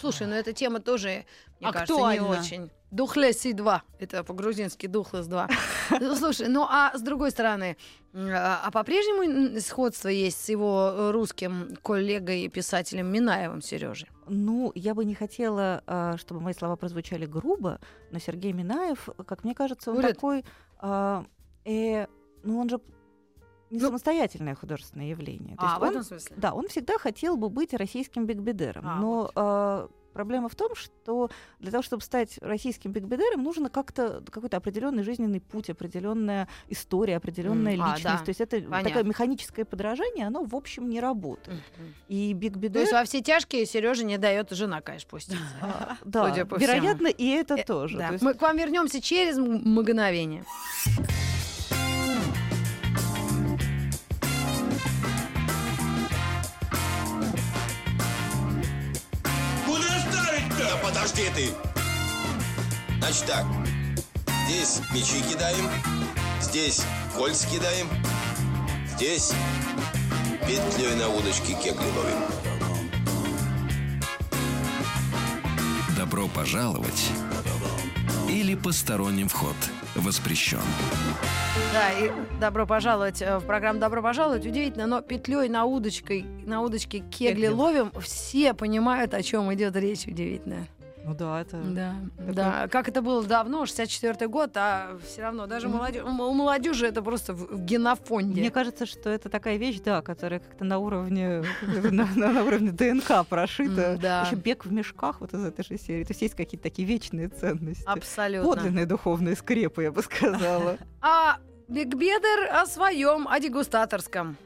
Слушай, 0.00 0.26
ну 0.26 0.34
эта 0.34 0.52
тема 0.52 0.80
тоже, 0.80 1.24
мне 1.60 1.72
кажется, 1.72 1.94
Актуальна. 1.94 2.22
не 2.22 2.28
очень. 2.28 2.70
Духлеси 2.90 3.52
2. 3.52 3.82
Это 3.98 4.24
по-грузински 4.24 4.86
Духлес 4.86 5.26
2. 5.26 5.48
Ну, 6.00 6.14
Слушай, 6.16 6.48
ну 6.48 6.66
а 6.68 6.92
с 6.96 7.00
другой 7.00 7.30
стороны, 7.30 7.76
а 8.14 8.60
а 8.64 8.70
по-прежнему 8.70 9.58
сходство 9.60 10.08
есть 10.08 10.44
с 10.44 10.48
его 10.50 10.92
э, 10.92 11.10
русским 11.10 11.76
коллегой 11.82 12.42
и 12.42 12.48
писателем 12.48 13.06
Минаевым 13.06 13.62
Сережей? 13.62 14.08
Ну, 14.26 14.72
я 14.74 14.94
бы 14.94 15.04
не 15.04 15.14
хотела, 15.14 15.82
а, 15.86 16.16
чтобы 16.18 16.40
мои 16.40 16.54
слова 16.54 16.76
прозвучали 16.76 17.26
грубо, 17.26 17.80
но 18.10 18.18
Сергей 18.18 18.52
Минаев, 18.52 19.08
как 19.26 19.44
мне 19.44 19.54
кажется, 19.54 19.90
он 19.90 20.02
такой... 20.02 20.44
а, 20.78 21.24
э, 21.64 22.06
ну, 22.42 22.60
он 22.60 22.68
же 22.68 22.80
не 23.70 23.78
Ну- 23.80 23.86
самостоятельное 23.86 24.54
художественное 24.54 25.06
явление. 25.10 25.56
То 25.56 25.62
А, 25.62 25.66
есть 25.68 25.78
в 25.78 25.82
он 25.82 25.88
этом 25.90 26.02
смысле? 26.04 26.36
Да, 26.38 26.54
он 26.54 26.68
всегда 26.68 26.98
хотел 26.98 27.36
бы 27.36 27.48
быть 27.50 27.74
российским 27.74 28.26
бигбедером, 28.26 28.84
А, 28.86 28.96
но 28.96 29.20
вот. 29.22 29.32
а, 29.36 29.88
проблема 30.14 30.48
в 30.48 30.56
том, 30.56 30.74
что 30.74 31.30
для 31.60 31.70
того, 31.70 31.82
чтобы 31.82 32.02
стать 32.02 32.38
российским 32.40 32.90
бигбедером, 32.90 33.44
нужно 33.44 33.68
как-то 33.70 34.20
какой-то 34.30 34.56
определенный 34.56 35.04
жизненный 35.04 35.40
путь, 35.40 35.70
определенная 35.70 36.48
история, 36.68 37.16
определенная 37.18 37.74
а, 37.74 37.94
личность. 37.94 38.02
да. 38.18 38.24
То 38.24 38.30
есть 38.30 38.40
это 38.40 38.56
Понятно. 38.60 38.88
такое 38.88 39.04
механическое 39.04 39.64
подражание, 39.64 40.26
оно 40.26 40.42
в 40.42 40.56
общем 40.56 40.88
не 40.88 40.98
работает. 40.98 41.62
Мгм. 41.76 41.94
И 42.08 42.32
То 42.32 42.38
бигбедер, 42.38 42.80
есть 42.80 42.92
во 42.92 43.04
все 43.04 43.20
тяжкие 43.20 43.64
Сереже 43.64 44.04
не 44.04 44.18
дает 44.18 44.50
жена, 44.50 44.80
конечно, 44.80 45.08
пуститься. 45.08 45.38
а, 45.62 45.96
да, 46.04 46.28
вероятно, 46.34 47.06
и 47.06 47.26
это 47.28 47.54
Э, 47.54 47.64
тоже. 47.64 47.98
Да. 47.98 48.06
То 48.08 48.12
есть 48.14 48.24
Мы 48.24 48.34
к 48.34 48.42
вам 48.42 48.56
вернемся 48.56 49.00
через 49.00 49.38
мгновение. 49.38 50.44
Подожди 60.82 61.24
ты! 61.34 61.50
Значит 62.98 63.26
так, 63.26 63.46
здесь 64.46 64.80
мячи 64.92 65.22
кидаем, 65.22 65.68
здесь 66.40 66.82
кольца 67.16 67.48
кидаем, 67.48 67.88
здесь 68.96 69.32
петлей 70.46 70.94
на 70.96 71.08
удочке 71.08 71.54
кегли 71.54 71.86
ловим. 71.96 72.22
Добро 75.96 76.28
пожаловать 76.28 77.10
или 78.28 78.54
посторонним 78.54 79.28
вход 79.28 79.56
воспрещен. 80.00 80.60
Да, 81.72 81.90
и 81.92 82.10
добро 82.40 82.66
пожаловать 82.66 83.20
э, 83.20 83.38
в 83.38 83.44
программу 83.44 83.80
«Добро 83.80 84.02
пожаловать». 84.02 84.46
Удивительно, 84.46 84.86
но 84.86 85.00
петлей 85.02 85.48
на 85.48 85.64
удочкой, 85.64 86.24
на 86.44 86.62
удочке 86.62 87.00
кегли 87.00 87.42
Кегли. 87.42 87.48
ловим, 87.48 87.92
все 88.00 88.54
понимают, 88.54 89.14
о 89.14 89.22
чем 89.22 89.52
идет 89.52 89.76
речь. 89.76 90.06
Удивительно. 90.06 90.66
Ну 91.08 91.14
да, 91.14 91.40
это... 91.40 91.56
Да, 91.62 91.94
да. 92.18 92.68
Как 92.68 92.88
это 92.88 93.00
было 93.00 93.24
давно, 93.24 93.64
64-й 93.64 94.26
год, 94.26 94.50
а 94.56 94.98
все 95.06 95.22
равно 95.22 95.46
даже 95.46 95.68
молодежь, 95.68 96.04
у 96.04 96.10
молодежи 96.10 96.86
это 96.86 97.00
просто 97.00 97.32
в, 97.32 97.64
генофонде. 97.64 98.42
Мне 98.42 98.50
кажется, 98.50 98.84
что 98.84 99.08
это 99.08 99.30
такая 99.30 99.56
вещь, 99.56 99.80
да, 99.82 100.02
которая 100.02 100.40
как-то 100.40 100.64
на 100.64 100.78
уровне 100.78 101.42
на, 101.62 102.44
уровне 102.44 102.72
ДНК 102.72 103.26
прошита. 103.26 103.96
Да. 104.00 104.22
Еще 104.26 104.36
бег 104.36 104.66
в 104.66 104.72
мешках 104.72 105.20
вот 105.20 105.32
из 105.32 105.42
этой 105.42 105.64
же 105.64 105.78
серии. 105.78 106.04
То 106.04 106.10
есть 106.10 106.20
есть 106.20 106.34
какие-то 106.34 106.64
такие 106.64 106.86
вечные 106.86 107.28
ценности. 107.28 107.84
Абсолютно. 107.86 108.50
Подлинные 108.50 108.84
духовные 108.84 109.34
скрепы, 109.34 109.84
я 109.84 109.92
бы 109.92 110.02
сказала. 110.02 110.76
А 111.00 111.38
Бигбедер 111.68 112.50
о 112.50 112.66
своем, 112.66 113.28
о 113.28 113.40
дегустаторском. 113.40 114.36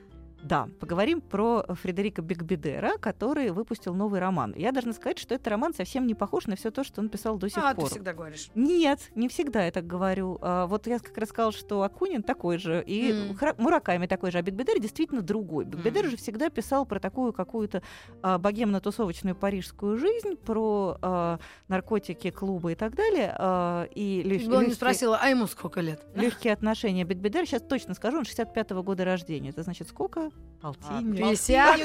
Да, 0.42 0.68
поговорим 0.80 1.20
про 1.20 1.64
Фредерика 1.68 2.20
Бигбедера, 2.20 2.98
который 2.98 3.50
выпустил 3.50 3.94
новый 3.94 4.18
роман. 4.20 4.52
Я 4.56 4.72
должна 4.72 4.92
сказать, 4.92 5.18
что 5.18 5.34
этот 5.34 5.46
роман 5.46 5.72
совсем 5.72 6.06
не 6.06 6.14
похож 6.14 6.46
на 6.46 6.56
все 6.56 6.70
то, 6.72 6.82
что 6.82 7.00
он 7.00 7.08
писал 7.08 7.36
до 7.38 7.48
сих 7.48 7.58
А, 7.62 7.70
ты 7.74 7.80
пор. 7.80 7.90
всегда 7.90 8.12
говоришь. 8.12 8.50
Нет, 8.56 8.98
не 9.14 9.28
всегда 9.28 9.64
я 9.64 9.70
так 9.70 9.86
говорю. 9.86 10.38
А, 10.42 10.66
вот 10.66 10.86
я 10.88 10.98
как 10.98 11.16
раз 11.16 11.28
сказала, 11.28 11.52
что 11.52 11.82
Акунин 11.82 12.22
такой 12.24 12.58
же, 12.58 12.82
и. 12.84 13.12
Хра- 13.34 13.54
Мураками 13.56 14.06
такой 14.06 14.32
же, 14.32 14.38
а 14.38 14.42
Бигбедер 14.42 14.80
действительно 14.80 15.22
другой. 15.22 15.64
Бигбедер 15.64 16.06
М. 16.06 16.10
же 16.10 16.16
всегда 16.16 16.50
писал 16.50 16.86
про 16.86 16.98
такую 16.98 17.32
какую-то 17.32 17.82
а, 18.22 18.38
богемно-тусовочную 18.38 19.36
парижскую 19.36 19.96
жизнь, 19.96 20.34
про 20.36 20.98
а, 21.02 21.38
наркотики, 21.68 22.30
клубы 22.30 22.72
и 22.72 22.74
так 22.74 22.96
далее. 22.96 23.32
а, 23.38 23.84
и 23.94 24.22
лег- 24.24 24.42
не 24.42 24.48
легкие- 24.48 24.74
спросила, 24.74 25.18
а 25.22 25.28
ему 25.28 25.46
сколько 25.46 25.80
лет? 25.80 26.04
Легкие 26.16 26.52
отношения 26.52 27.04
Бигбедер. 27.04 27.46
Сейчас 27.46 27.62
точно 27.62 27.94
скажу, 27.94 28.18
он 28.18 28.24
65-го 28.24 28.82
года 28.82 29.04
рождения. 29.04 29.50
Это 29.50 29.62
значит 29.62 29.88
сколько? 29.88 30.30
Полтинник. 30.60 31.24
А? 31.50 31.76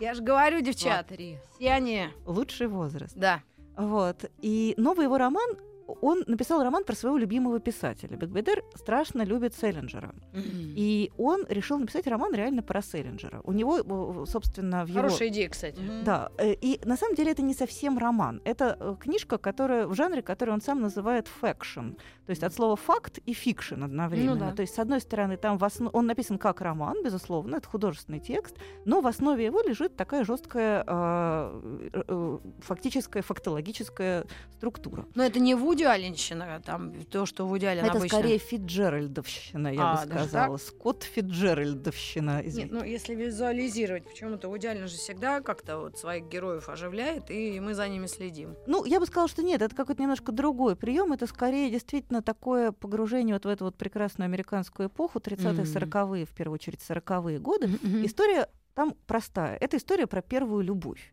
Я 0.00 0.14
же 0.14 0.22
говорю, 0.22 0.60
девчат, 0.60 1.06
Смотри. 1.06 1.38
все 1.54 1.70
они. 1.70 2.08
Лучший 2.26 2.66
возраст. 2.66 3.16
Да. 3.16 3.42
Вот. 3.76 4.24
И 4.42 4.74
новый 4.76 5.04
его 5.04 5.18
роман, 5.18 5.56
он 6.02 6.24
написал 6.26 6.62
роман 6.62 6.84
про 6.84 6.94
своего 6.94 7.16
любимого 7.16 7.60
писателя. 7.60 8.16
Бекбедер 8.16 8.64
страшно 8.74 9.22
любит 9.22 9.54
Селлинджера. 9.54 10.14
И 10.34 11.12
он 11.16 11.46
решил 11.48 11.78
написать 11.78 12.06
роман 12.06 12.34
реально 12.34 12.62
про 12.62 12.82
Селлинджера. 12.82 13.40
У 13.44 13.52
него, 13.52 14.26
собственно, 14.26 14.84
в 14.84 14.88
его... 14.88 15.00
Хорошая 15.00 15.28
идея, 15.28 15.48
кстати. 15.48 15.80
Да, 16.04 16.30
э, 16.38 16.54
и 16.54 16.80
на 16.84 16.96
самом 16.96 17.14
деле 17.14 17.30
это 17.32 17.42
не 17.42 17.54
совсем 17.54 17.98
роман. 17.98 18.42
Это 18.44 18.76
э, 18.78 18.96
книжка, 19.00 19.38
которая 19.38 19.86
в 19.86 19.94
жанре, 19.94 20.22
который 20.22 20.50
он 20.50 20.60
сам 20.60 20.80
называет 20.80 21.28
faction. 21.28 21.92
То 22.28 22.32
есть 22.32 22.42
от 22.42 22.52
слова 22.52 22.76
факт 22.76 23.20
и 23.24 23.32
fiction 23.32 23.82
одновременно. 23.84 24.34
Ну 24.34 24.38
да. 24.40 24.52
То 24.52 24.60
есть, 24.60 24.74
с 24.74 24.78
одной 24.78 25.00
стороны, 25.00 25.38
там 25.38 25.56
в 25.56 25.64
основ- 25.64 25.88
он 25.94 26.04
написан 26.06 26.36
как 26.36 26.60
роман, 26.60 27.02
безусловно, 27.02 27.56
это 27.56 27.66
художественный 27.66 28.20
текст, 28.20 28.54
но 28.84 29.00
в 29.00 29.06
основе 29.06 29.46
его 29.46 29.62
лежит 29.62 29.96
такая 29.96 30.24
жесткая 30.26 30.84
э, 30.86 31.90
э, 32.06 32.38
фактическая, 32.60 33.22
фактологическая 33.22 34.26
структура. 34.58 35.06
Но 35.14 35.22
это 35.24 35.40
не 35.40 35.54
Вуди 35.54 35.84
Алленщина, 35.84 36.60
там 36.66 36.92
то, 37.06 37.24
что 37.24 37.46
Вуди 37.46 37.64
Аллен 37.64 37.86
это 37.86 37.96
обычно. 37.96 38.18
скорее 38.18 38.36
Фитджеральдовщина, 38.36 39.68
я 39.72 39.92
А, 39.92 40.04
бы 40.04 40.12
сказала. 40.12 40.56
Скотт 40.58 41.04
Фитджеральдовщина. 41.04 42.36
Нет, 42.42 42.46
извините. 42.46 42.74
ну 42.74 42.84
если 42.84 43.14
визуализировать, 43.14 44.04
почему-то 44.04 44.48
Вуди 44.48 44.66
Аллен 44.66 44.86
же 44.86 44.96
всегда 44.98 45.40
как-то 45.40 45.78
вот 45.78 45.98
своих 45.98 46.28
героев 46.28 46.68
оживляет, 46.68 47.30
и 47.30 47.58
мы 47.60 47.72
за 47.74 47.88
ними 47.88 48.06
следим. 48.06 48.54
Ну, 48.66 48.84
я 48.84 49.00
бы 49.00 49.06
сказала, 49.06 49.28
что 49.28 49.42
нет, 49.42 49.62
это 49.62 49.74
какой-то 49.74 50.02
немножко 50.02 50.30
другой 50.30 50.76
прием. 50.76 51.12
Это 51.12 51.26
скорее 51.26 51.70
действительно 51.70 52.17
такое 52.22 52.72
погружение 52.72 53.34
вот 53.34 53.44
в 53.44 53.48
эту 53.48 53.64
вот 53.64 53.76
прекрасную 53.76 54.26
американскую 54.26 54.88
эпоху, 54.88 55.18
30-е, 55.18 55.52
Мгм. 55.52 55.62
40-е, 55.62 56.24
в 56.24 56.30
первую 56.30 56.54
очередь, 56.54 56.80
40-е 56.80 57.38
годы. 57.38 57.66
История 58.04 58.48
там 58.74 58.94
простая. 59.06 59.56
Это 59.56 59.76
история 59.76 60.06
про 60.06 60.22
первую 60.22 60.62
любовь. 60.64 61.12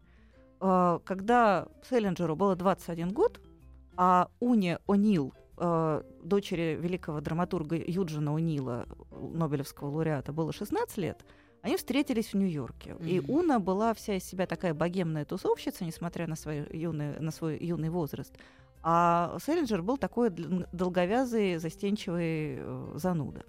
А, 0.60 1.00
Когда 1.06 1.68
Селлинджеру 1.90 2.36
было 2.36 2.56
21 2.56 3.10
год, 3.12 3.40
а 3.98 4.30
Уне 4.40 4.80
О'Нил, 4.88 5.34
а, 5.58 6.04
дочери 6.24 6.78
великого 6.80 7.22
драматурга 7.22 7.76
Юджина 7.76 8.30
О'Нила, 8.38 8.86
Нобелевского 9.12 9.90
лауреата, 9.90 10.32
было 10.34 10.52
16 10.54 10.98
лет, 10.98 11.26
они 11.62 11.78
встретились 11.78 12.34
в 12.34 12.38
Нью-Йорке. 12.38 12.96
И 13.00 13.20
Мгм. 13.20 13.30
Уна 13.32 13.60
была 13.60 13.94
вся 13.96 14.16
из 14.16 14.24
себя 14.24 14.46
такая 14.46 14.74
богемная 14.76 15.26
тусовщица, 15.26 15.84
несмотря 15.86 16.28
на, 16.28 16.36
свой 16.36 16.68
юный, 16.72 17.20
на 17.20 17.32
свой 17.32 17.58
юный 17.58 17.90
возраст. 17.90 18.34
А 18.88 19.38
Селлинджер 19.44 19.82
был 19.82 19.98
такой 19.98 20.30
долговязый, 20.30 21.58
застенчивый 21.58 22.58
э, 22.60 22.92
зануда. 22.94 23.44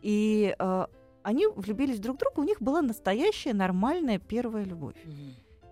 И 0.00 0.56
э, 0.58 0.86
они 1.22 1.46
влюбились 1.46 2.00
друг 2.00 2.16
в 2.16 2.20
друга, 2.20 2.40
у 2.40 2.44
них 2.44 2.62
была 2.62 2.80
настоящая 2.80 3.52
нормальная 3.52 4.18
первая 4.18 4.64
любовь. 4.64 4.96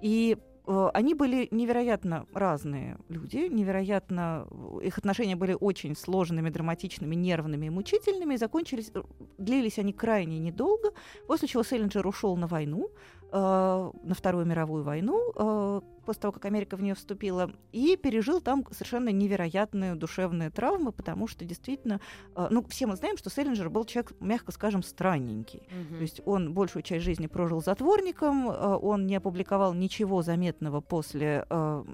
И 0.02 0.36
э, 0.66 0.90
они 0.92 1.14
были 1.14 1.48
невероятно 1.50 2.26
разные 2.34 2.98
люди, 3.08 3.48
невероятно... 3.50 4.46
Их 4.82 4.98
отношения 4.98 5.34
были 5.34 5.56
очень 5.58 5.96
сложными, 5.96 6.50
драматичными, 6.50 7.14
нервными 7.14 7.66
и 7.66 7.70
мучительными, 7.70 8.34
и 8.34 8.36
закончились... 8.36 8.90
э, 8.94 9.02
Длились 9.38 9.78
они 9.78 9.94
крайне 9.94 10.38
недолго, 10.38 10.92
после 11.26 11.48
чего 11.48 11.62
Селлинджер 11.62 12.06
ушел 12.06 12.36
на 12.36 12.46
войну, 12.48 12.90
э, 12.90 13.15
на 13.32 14.14
Вторую 14.14 14.46
мировую 14.46 14.82
войну, 14.82 15.32
э, 15.34 15.80
после 16.06 16.22
того, 16.22 16.32
как 16.32 16.44
Америка 16.46 16.76
в 16.76 16.82
нее 16.82 16.94
вступила, 16.94 17.50
и 17.72 17.96
пережил 17.96 18.40
там 18.40 18.64
совершенно 18.70 19.10
невероятные 19.10 19.94
душевные 19.96 20.50
травмы, 20.50 20.92
потому 20.92 21.26
что 21.26 21.44
действительно, 21.44 22.00
э, 22.34 22.46
ну, 22.50 22.64
все 22.68 22.86
мы 22.86 22.96
знаем, 22.96 23.18
что 23.18 23.28
Селлинджер 23.28 23.68
был 23.68 23.84
человек, 23.84 24.12
мягко 24.20 24.52
скажем, 24.52 24.82
странненький. 24.82 25.68
То 25.90 26.02
есть 26.02 26.20
он 26.24 26.54
большую 26.54 26.82
часть 26.82 27.04
жизни 27.04 27.26
прожил 27.26 27.60
затворником, 27.60 28.48
э, 28.48 28.52
он 28.52 29.06
не 29.06 29.16
опубликовал 29.16 29.74
ничего 29.74 30.22
заметного 30.22 30.80
после 30.80 31.44
э, 31.50 31.84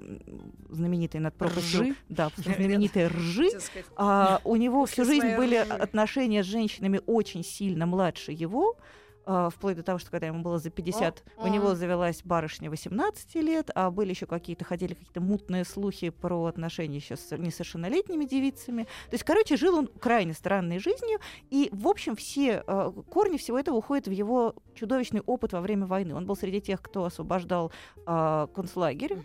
знаменитой 0.69 1.19
над 1.19 1.35
пропастью... 1.35 1.95
Да, 2.09 2.29
знаменитой 2.37 3.07
ржи. 3.07 3.49
А, 3.95 4.39
у 4.43 4.55
него 4.55 4.85
всю 4.85 5.03
жизнь 5.03 5.35
были 5.35 5.55
отношения 5.55 6.43
с 6.43 6.45
женщинами 6.45 7.01
очень 7.07 7.43
сильно 7.43 7.85
младше 7.87 8.31
его. 8.31 8.77
А, 9.25 9.49
вплоть 9.49 9.75
до 9.75 9.83
того, 9.83 9.99
что 9.99 10.11
когда 10.11 10.27
ему 10.27 10.41
было 10.41 10.59
за 10.59 10.69
50, 10.69 11.23
О, 11.37 11.43
у 11.43 11.47
него 11.47 11.69
о. 11.69 11.75
завелась 11.75 12.21
барышня 12.23 12.69
18 12.69 13.35
лет, 13.35 13.69
а 13.73 13.89
были 13.91 14.09
еще 14.09 14.25
какие-то, 14.25 14.65
ходили 14.65 14.93
какие-то 14.93 15.21
мутные 15.21 15.63
слухи 15.65 16.09
про 16.09 16.45
отношения 16.45 16.97
еще 16.97 17.15
с 17.15 17.31
несовершеннолетними 17.31 18.25
девицами. 18.25 18.83
То 18.83 19.13
есть, 19.13 19.23
короче, 19.23 19.57
жил 19.57 19.77
он 19.77 19.87
крайне 19.87 20.33
странной 20.33 20.79
жизнью, 20.79 21.19
и, 21.49 21.69
в 21.71 21.87
общем, 21.87 22.15
все 22.15 22.63
э, 22.65 22.91
корни 23.09 23.37
всего 23.37 23.57
этого 23.57 23.75
уходят 23.75 24.07
в 24.07 24.11
его 24.11 24.55
чудовищный 24.75 25.21
опыт 25.21 25.53
во 25.53 25.61
время 25.61 25.85
войны. 25.85 26.15
Он 26.15 26.25
был 26.25 26.35
среди 26.35 26.61
тех, 26.61 26.81
кто 26.81 27.05
освобождал 27.05 27.71
э, 28.05 28.47
концлагерь, 28.53 29.13
а, 29.15 29.19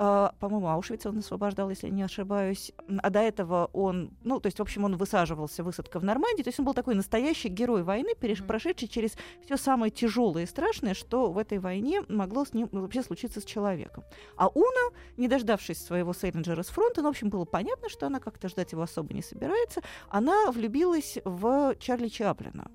по-моему, 0.00 0.68
Аушвиц 0.68 1.04
он 1.04 1.18
освобождал, 1.18 1.68
если 1.68 1.90
не 1.90 2.02
ошибаюсь. 2.02 2.72
А 3.02 3.10
до 3.10 3.20
этого 3.20 3.68
он, 3.74 4.12
ну, 4.24 4.40
то 4.40 4.46
есть, 4.46 4.58
в 4.58 4.62
общем, 4.62 4.84
он 4.84 4.96
высаживался, 4.96 5.62
высадка 5.62 6.00
в 6.00 6.04
Нормандии. 6.04 6.42
То 6.42 6.48
есть 6.48 6.58
он 6.58 6.64
был 6.64 6.72
такой 6.72 6.94
настоящий 6.94 7.48
герой 7.48 7.82
войны, 7.82 8.12
переш- 8.18 8.46
прошедший 8.46 8.88
через 8.88 9.18
все 9.44 9.58
самое 9.58 9.90
тяжелое 9.90 10.44
и 10.44 10.46
страшное, 10.46 10.94
что 10.94 11.30
в 11.30 11.36
этой 11.36 11.58
войне 11.58 12.02
могло 12.08 12.46
с 12.46 12.54
ним 12.54 12.70
вообще 12.72 13.02
случиться 13.02 13.42
с 13.42 13.44
человеком. 13.44 14.02
А 14.36 14.48
Уна, 14.48 14.96
не 15.18 15.28
дождавшись 15.28 15.84
своего 15.84 16.14
Сейлинджера 16.14 16.62
с 16.62 16.68
фронта, 16.68 17.02
ну, 17.02 17.08
в 17.08 17.10
общем, 17.10 17.28
было 17.28 17.44
понятно, 17.44 17.90
что 17.90 18.06
она 18.06 18.20
как-то 18.20 18.48
ждать 18.48 18.72
его 18.72 18.80
особо 18.80 19.12
не 19.12 19.22
собирается, 19.22 19.82
она 20.08 20.50
влюбилась 20.50 21.18
в 21.26 21.76
Чарли 21.76 22.08
Чаплина. 22.08 22.70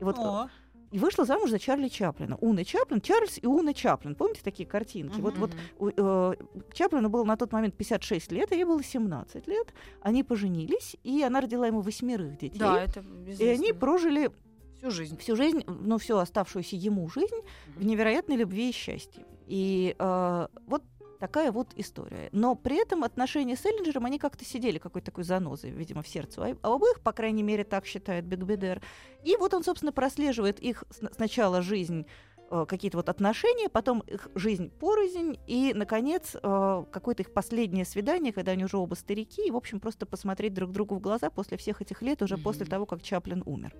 И 0.00 0.04
вот 0.04 0.18
О, 0.18 0.48
и 0.94 0.98
вышла 0.98 1.24
замуж 1.24 1.50
за 1.50 1.58
Чарли 1.58 1.88
Чаплина. 1.88 2.36
Уна 2.40 2.64
Чаплин, 2.64 3.00
Чарльз 3.00 3.40
и 3.42 3.46
Уна 3.48 3.74
Чаплин. 3.74 4.14
Помните 4.14 4.42
такие 4.44 4.64
картинки? 4.64 5.20
Вот, 5.20 5.36
вот 5.38 5.50
у, 5.80 5.88
э, 5.88 6.34
Чаплину 6.72 7.08
было 7.08 7.24
на 7.24 7.36
тот 7.36 7.50
момент 7.50 7.74
56 7.74 8.30
лет, 8.30 8.52
а 8.52 8.54
ей 8.54 8.62
было 8.62 8.80
17 8.80 9.48
лет. 9.48 9.74
Они 10.02 10.22
поженились, 10.22 10.94
и 11.02 11.20
она 11.24 11.40
родила 11.40 11.66
ему 11.66 11.80
восьмерых 11.80 12.38
детей. 12.38 12.60
Да, 12.60 12.80
это 12.80 13.04
и 13.26 13.44
они 13.44 13.72
прожили 13.72 14.30
всю 14.76 14.92
жизнь. 14.92 15.18
всю 15.18 15.34
жизнь, 15.34 15.64
ну, 15.66 15.98
всю 15.98 16.16
оставшуюся 16.16 16.76
ему 16.76 17.08
жизнь 17.08 17.40
в 17.74 17.84
невероятной 17.84 18.36
любви 18.36 18.70
и 18.70 18.72
счастье. 18.72 19.26
И 19.48 19.96
э, 19.98 20.46
вот 20.68 20.84
такая 21.24 21.52
вот 21.52 21.68
история. 21.76 22.28
Но 22.32 22.54
при 22.54 22.76
этом 22.82 23.02
отношения 23.02 23.56
с 23.56 23.64
Эллинджером, 23.64 24.04
они 24.04 24.18
как-то 24.18 24.44
сидели 24.44 24.76
какой-то 24.76 25.06
такой 25.06 25.24
занозой, 25.24 25.70
видимо, 25.70 26.02
в 26.02 26.08
сердце 26.08 26.42
у 26.42 26.44
об- 26.44 26.58
обоих, 26.60 27.00
по 27.00 27.12
крайней 27.12 27.42
мере, 27.42 27.64
так 27.64 27.86
считает 27.86 28.26
Биг 28.26 28.40
Бедер. 28.40 28.82
И 29.22 29.34
вот 29.36 29.54
он, 29.54 29.64
собственно, 29.64 29.90
прослеживает 29.90 30.60
их 30.60 30.84
сначала 31.16 31.62
жизнь 31.62 32.04
э, 32.50 32.66
какие-то 32.68 32.98
вот 32.98 33.08
отношения, 33.08 33.70
потом 33.70 34.00
их 34.00 34.28
жизнь 34.34 34.68
порознь, 34.68 35.38
и, 35.46 35.72
наконец, 35.74 36.36
э, 36.36 36.84
какое-то 36.92 37.22
их 37.22 37.32
последнее 37.32 37.86
свидание, 37.86 38.30
когда 38.34 38.52
они 38.52 38.64
уже 38.66 38.76
оба 38.76 38.94
старики, 38.94 39.46
и, 39.46 39.50
в 39.50 39.56
общем, 39.56 39.80
просто 39.80 40.04
посмотреть 40.04 40.52
друг 40.52 40.72
другу 40.72 40.96
в 40.96 41.00
глаза 41.00 41.30
после 41.30 41.56
всех 41.56 41.80
этих 41.80 42.02
лет, 42.02 42.20
уже 42.20 42.36
после 42.36 42.64
Мгм. 42.64 42.70
того, 42.70 42.84
как 42.86 43.02
Чаплин 43.02 43.42
умер. 43.46 43.74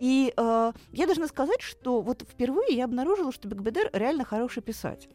И 0.00 0.34
э, 0.36 0.72
я 0.92 1.06
должна 1.06 1.28
сказать, 1.28 1.60
что 1.60 2.00
вот 2.00 2.22
впервые 2.28 2.74
я 2.74 2.86
обнаружила, 2.86 3.30
что 3.30 3.46
Бекбедер 3.46 3.88
реально 3.92 4.24
хороший 4.24 4.62
писатель. 4.64 5.14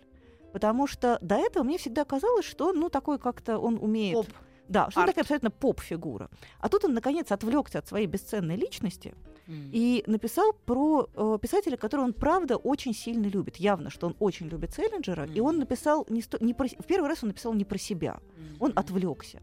Потому 0.57 0.87
что 0.87 1.19
до 1.21 1.35
этого 1.35 1.63
мне 1.63 1.77
всегда 1.77 2.03
казалось, 2.03 2.43
что 2.43 2.69
он, 2.69 2.79
ну, 2.79 2.89
такой 2.89 3.19
как-то 3.19 3.59
он 3.59 3.77
умеет... 3.79 4.15
Поп. 4.15 4.27
Да, 4.67 4.89
что 4.89 5.01
он 5.01 5.03
Арт. 5.03 5.11
такая 5.11 5.21
абсолютно 5.21 5.51
поп-фигура. 5.51 6.31
А 6.59 6.67
тут 6.67 6.83
он, 6.83 6.95
наконец, 6.95 7.31
отвлекся 7.31 7.77
от 7.77 7.87
своей 7.87 8.07
бесценной 8.07 8.55
личности 8.55 9.13
и 9.47 10.03
написал 10.07 10.53
про 10.65 11.07
э, 11.13 11.37
писателя, 11.39 11.77
которого 11.77 12.05
он, 12.05 12.13
правда, 12.13 12.57
очень 12.57 12.95
сильно 12.95 13.27
любит. 13.27 13.57
Явно, 13.57 13.91
что 13.91 14.07
он 14.07 14.15
очень 14.19 14.47
любит 14.47 14.73
Селлинджера. 14.73 15.27
И 15.27 15.39
он 15.39 15.59
написал... 15.59 16.07
Не 16.09 16.23
сто- 16.23 16.39
не 16.43 16.55
про, 16.55 16.67
в 16.67 16.85
первый 16.87 17.07
раз 17.07 17.19
он 17.21 17.29
написал 17.29 17.53
не 17.53 17.65
про 17.65 17.77
себя. 17.77 18.19
Он 18.59 18.73
отвлекся. 18.75 19.39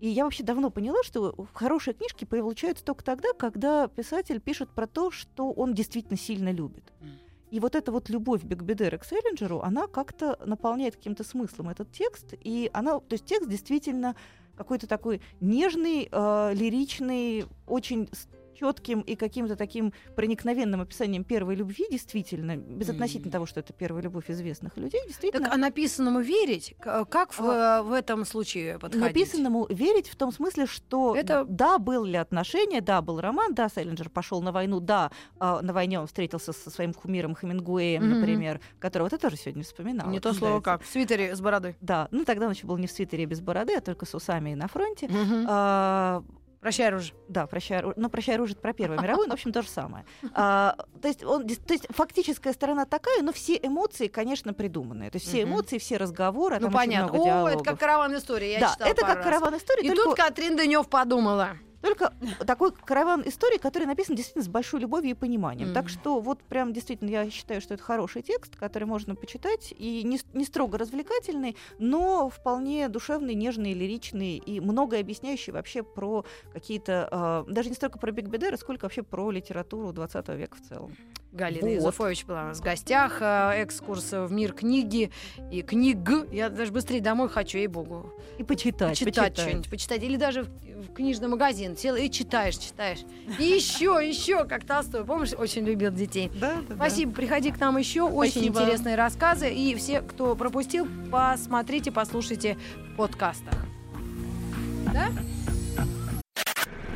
И 0.00 0.08
я 0.08 0.24
вообще 0.24 0.44
давно 0.44 0.70
поняла, 0.70 1.02
что 1.04 1.46
хорошие 1.52 1.92
книжки 1.92 2.24
получаются 2.24 2.84
только 2.84 3.04
тогда, 3.04 3.34
когда 3.34 3.86
писатель 3.86 4.40
пишет 4.40 4.70
про 4.70 4.86
то, 4.86 5.10
что 5.10 5.52
он 5.52 5.74
действительно 5.74 6.16
сильно 6.16 6.50
любит. 6.50 6.84
Мгм. 7.00 7.10
И 7.54 7.60
вот 7.60 7.76
эта 7.76 7.92
вот 7.92 8.08
любовь 8.08 8.42
Бекбедера 8.42 8.98
к 8.98 9.04
Селлинджеру, 9.04 9.60
она 9.60 9.86
как-то 9.86 10.36
наполняет 10.44 10.96
каким-то 10.96 11.22
смыслом 11.22 11.68
этот 11.68 11.92
текст. 11.92 12.34
И 12.42 12.68
она, 12.72 12.98
то 12.98 13.12
есть 13.12 13.26
текст 13.26 13.48
действительно 13.48 14.16
какой-то 14.56 14.88
такой 14.88 15.20
нежный, 15.40 16.08
э, 16.10 16.52
лиричный, 16.52 17.44
очень 17.68 18.08
четким 18.54 19.00
и 19.00 19.14
каким-то 19.16 19.56
таким 19.56 19.92
проникновенным 20.16 20.80
описанием 20.80 21.24
первой 21.24 21.54
любви, 21.54 21.86
действительно, 21.90 22.56
безотносительно 22.56 23.26
Мгм. 23.26 23.32
того, 23.32 23.46
что 23.46 23.60
это 23.60 23.72
первая 23.72 24.02
любовь 24.02 24.30
известных 24.30 24.76
людей, 24.76 25.00
действительно. 25.06 25.44
Так 25.44 25.54
а 25.54 25.56
написанному 25.56 26.20
верить? 26.20 26.74
К- 26.80 27.04
Как 27.06 27.32
в, 27.38 27.42
э, 27.44 27.82
в 27.82 27.92
этом 27.92 28.24
случае 28.24 28.78
подходить? 28.78 29.06
Написанному 29.08 29.66
верить 29.68 30.08
в 30.08 30.16
том 30.16 30.32
смысле, 30.32 30.66
что 30.66 31.14
Это- 31.16 31.44
да, 31.48 31.78
были 31.78 32.16
отношения, 32.16 32.80
да, 32.80 33.02
был 33.02 33.20
роман, 33.20 33.54
да, 33.54 33.68
Селлинджер 33.68 34.08
пошел 34.10 34.40
на 34.42 34.52
войну, 34.52 34.80
да, 34.80 35.10
а, 35.38 35.60
на 35.62 35.72
войне 35.72 36.00
он 36.00 36.06
встретился 36.06 36.52
со 36.52 36.70
своим 36.70 36.92
кумиром 36.94 37.34
Хемингуэем, 37.34 38.02
Мгм. 38.04 38.20
например, 38.20 38.60
которого 38.78 39.10
ты 39.10 39.18
тоже 39.18 39.36
сегодня 39.36 39.62
вспоминала. 39.64 40.10
Не 40.10 40.20
то 40.20 40.32
слово 40.32 40.60
как. 40.60 40.82
В 40.82 40.86
свитере 40.88 41.34
с 41.34 41.40
бородой. 41.40 41.76
Да, 41.80 42.08
ну 42.10 42.24
тогда 42.24 42.46
он 42.46 42.52
еще 42.52 42.66
был 42.66 42.76
не 42.78 42.86
в 42.86 42.90
свитере 42.92 43.26
без 43.26 43.40
бороды, 43.40 43.74
а 43.76 43.80
только 43.80 44.06
с 44.06 44.14
усами 44.14 44.50
и 44.50 44.54
на 44.54 44.68
фронте. 44.68 45.08
Мгм. 45.08 45.46
А, 45.48 46.22
Прощай, 46.64 46.88
Ружа. 46.88 47.12
да, 47.28 47.46
прощай, 47.46 47.78
Оружие. 47.80 48.00
ну 48.00 48.08
прощай 48.08 48.36
оружие 48.36 48.56
про 48.56 48.72
Первую 48.72 48.98
мировую, 48.98 49.28
но, 49.28 49.32
в 49.32 49.34
общем, 49.34 49.52
то 49.52 49.60
же 49.60 49.68
самое. 49.68 50.06
А, 50.32 50.76
то, 51.02 51.08
есть 51.08 51.22
он, 51.22 51.46
то 51.46 51.74
есть 51.74 51.86
фактическая 51.90 52.54
сторона 52.54 52.86
такая, 52.86 53.20
но 53.20 53.34
все 53.34 53.60
эмоции, 53.62 54.08
конечно, 54.08 54.54
придуманные. 54.54 55.10
То 55.10 55.16
есть 55.16 55.28
все 55.28 55.42
эмоции, 55.42 55.76
все 55.76 55.98
разговоры, 55.98 56.56
а 56.56 56.60
Ну, 56.60 56.70
понятно. 56.70 57.20
О, 57.20 57.22
диалогов. 57.22 57.54
это 57.56 57.64
как 57.64 57.78
караван 57.78 58.16
истории. 58.16 58.52
Я 58.52 58.60
да, 58.60 58.72
читала 58.72 58.88
это 58.88 59.00
как 59.02 59.16
раз. 59.16 59.24
караван 59.26 59.56
истории, 59.58 59.84
И 59.84 59.88
только 59.88 60.02
тут 60.04 60.16
Катрин 60.16 60.56
Дынев 60.56 60.88
подумала. 60.88 61.58
Только 61.84 62.12
такой 62.46 62.72
караван 62.72 63.22
истории, 63.26 63.58
который 63.58 63.84
написан 63.86 64.16
действительно 64.16 64.42
с 64.44 64.48
большой 64.48 64.80
любовью 64.80 65.10
и 65.10 65.14
пониманием. 65.14 65.68
Мгм. 65.68 65.74
Так 65.74 65.88
что 65.90 66.20
вот 66.20 66.42
прям 66.42 66.72
действительно 66.72 67.10
я 67.10 67.30
считаю, 67.30 67.60
что 67.60 67.74
это 67.74 67.82
хороший 67.82 68.22
текст, 68.22 68.56
который 68.56 68.84
можно 68.84 69.14
почитать, 69.14 69.74
и 69.76 70.02
не, 70.02 70.18
не 70.32 70.44
строго 70.46 70.78
развлекательный, 70.78 71.56
но 71.78 72.30
вполне 72.30 72.88
душевный, 72.88 73.34
нежный, 73.34 73.74
лиричный 73.74 74.36
и 74.38 74.60
многое 74.60 75.00
объясняющий 75.00 75.52
вообще 75.52 75.82
про 75.82 76.24
какие-то, 76.52 77.44
э, 77.48 77.52
даже 77.52 77.68
не 77.68 77.74
столько 77.74 77.98
про 77.98 78.10
Биг 78.12 78.28
Бедера, 78.28 78.56
сколько 78.56 78.84
вообще 78.84 79.02
про 79.02 79.30
литературу 79.30 79.92
20 79.92 80.28
века 80.30 80.56
в 80.56 80.66
целом. 80.66 80.96
Галина 81.32 81.66
Вот. 81.66 81.74
Юзефович 81.74 82.26
была 82.26 82.42
у 82.42 82.46
нас 82.46 82.58
в 82.60 82.62
гостях. 82.62 83.20
э, 83.20 83.62
Экскурс 83.64 84.12
в 84.12 84.30
мир 84.30 84.52
книги 84.52 85.10
и 85.50 85.62
книг. 85.62 85.98
Я 86.32 86.48
даже 86.48 86.70
быстрее 86.70 87.00
домой 87.00 87.28
хочу, 87.28 87.58
ей-богу. 87.58 88.12
И 88.38 88.44
почитать, 88.44 88.90
Почитать 88.90 89.14
почитать. 89.16 89.38
что-нибудь, 89.38 89.68
почитать. 89.68 90.02
Или 90.04 90.16
даже 90.16 90.44
в, 90.44 90.48
в 90.48 90.92
книжный 90.94 91.26
магазин 91.26 91.73
сел 91.78 91.96
и 91.96 92.10
читаешь, 92.10 92.56
читаешь. 92.56 93.00
И 93.38 93.44
еще, 93.44 94.00
еще, 94.02 94.44
как 94.44 94.64
Толстой. 94.64 95.04
Помнишь, 95.04 95.32
очень 95.36 95.64
любил 95.64 95.92
детей. 95.92 96.30
Да, 96.34 96.56
да, 96.56 96.62
да. 96.68 96.74
Спасибо, 96.76 97.12
приходи 97.12 97.50
к 97.50 97.60
нам 97.60 97.76
еще. 97.76 98.02
Очень 98.02 98.32
Спасибо. 98.32 98.60
интересные 98.60 98.96
рассказы. 98.96 99.52
И 99.52 99.74
все, 99.74 100.00
кто 100.00 100.34
пропустил, 100.36 100.88
посмотрите, 101.10 101.90
послушайте 101.92 102.58
в 102.92 102.96
подкастах. 102.96 103.54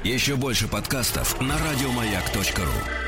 Еще 0.04 0.36
больше 0.36 0.68
подкастов 0.68 1.40
на 1.40 1.54
радиомаяк.ру. 1.58 3.07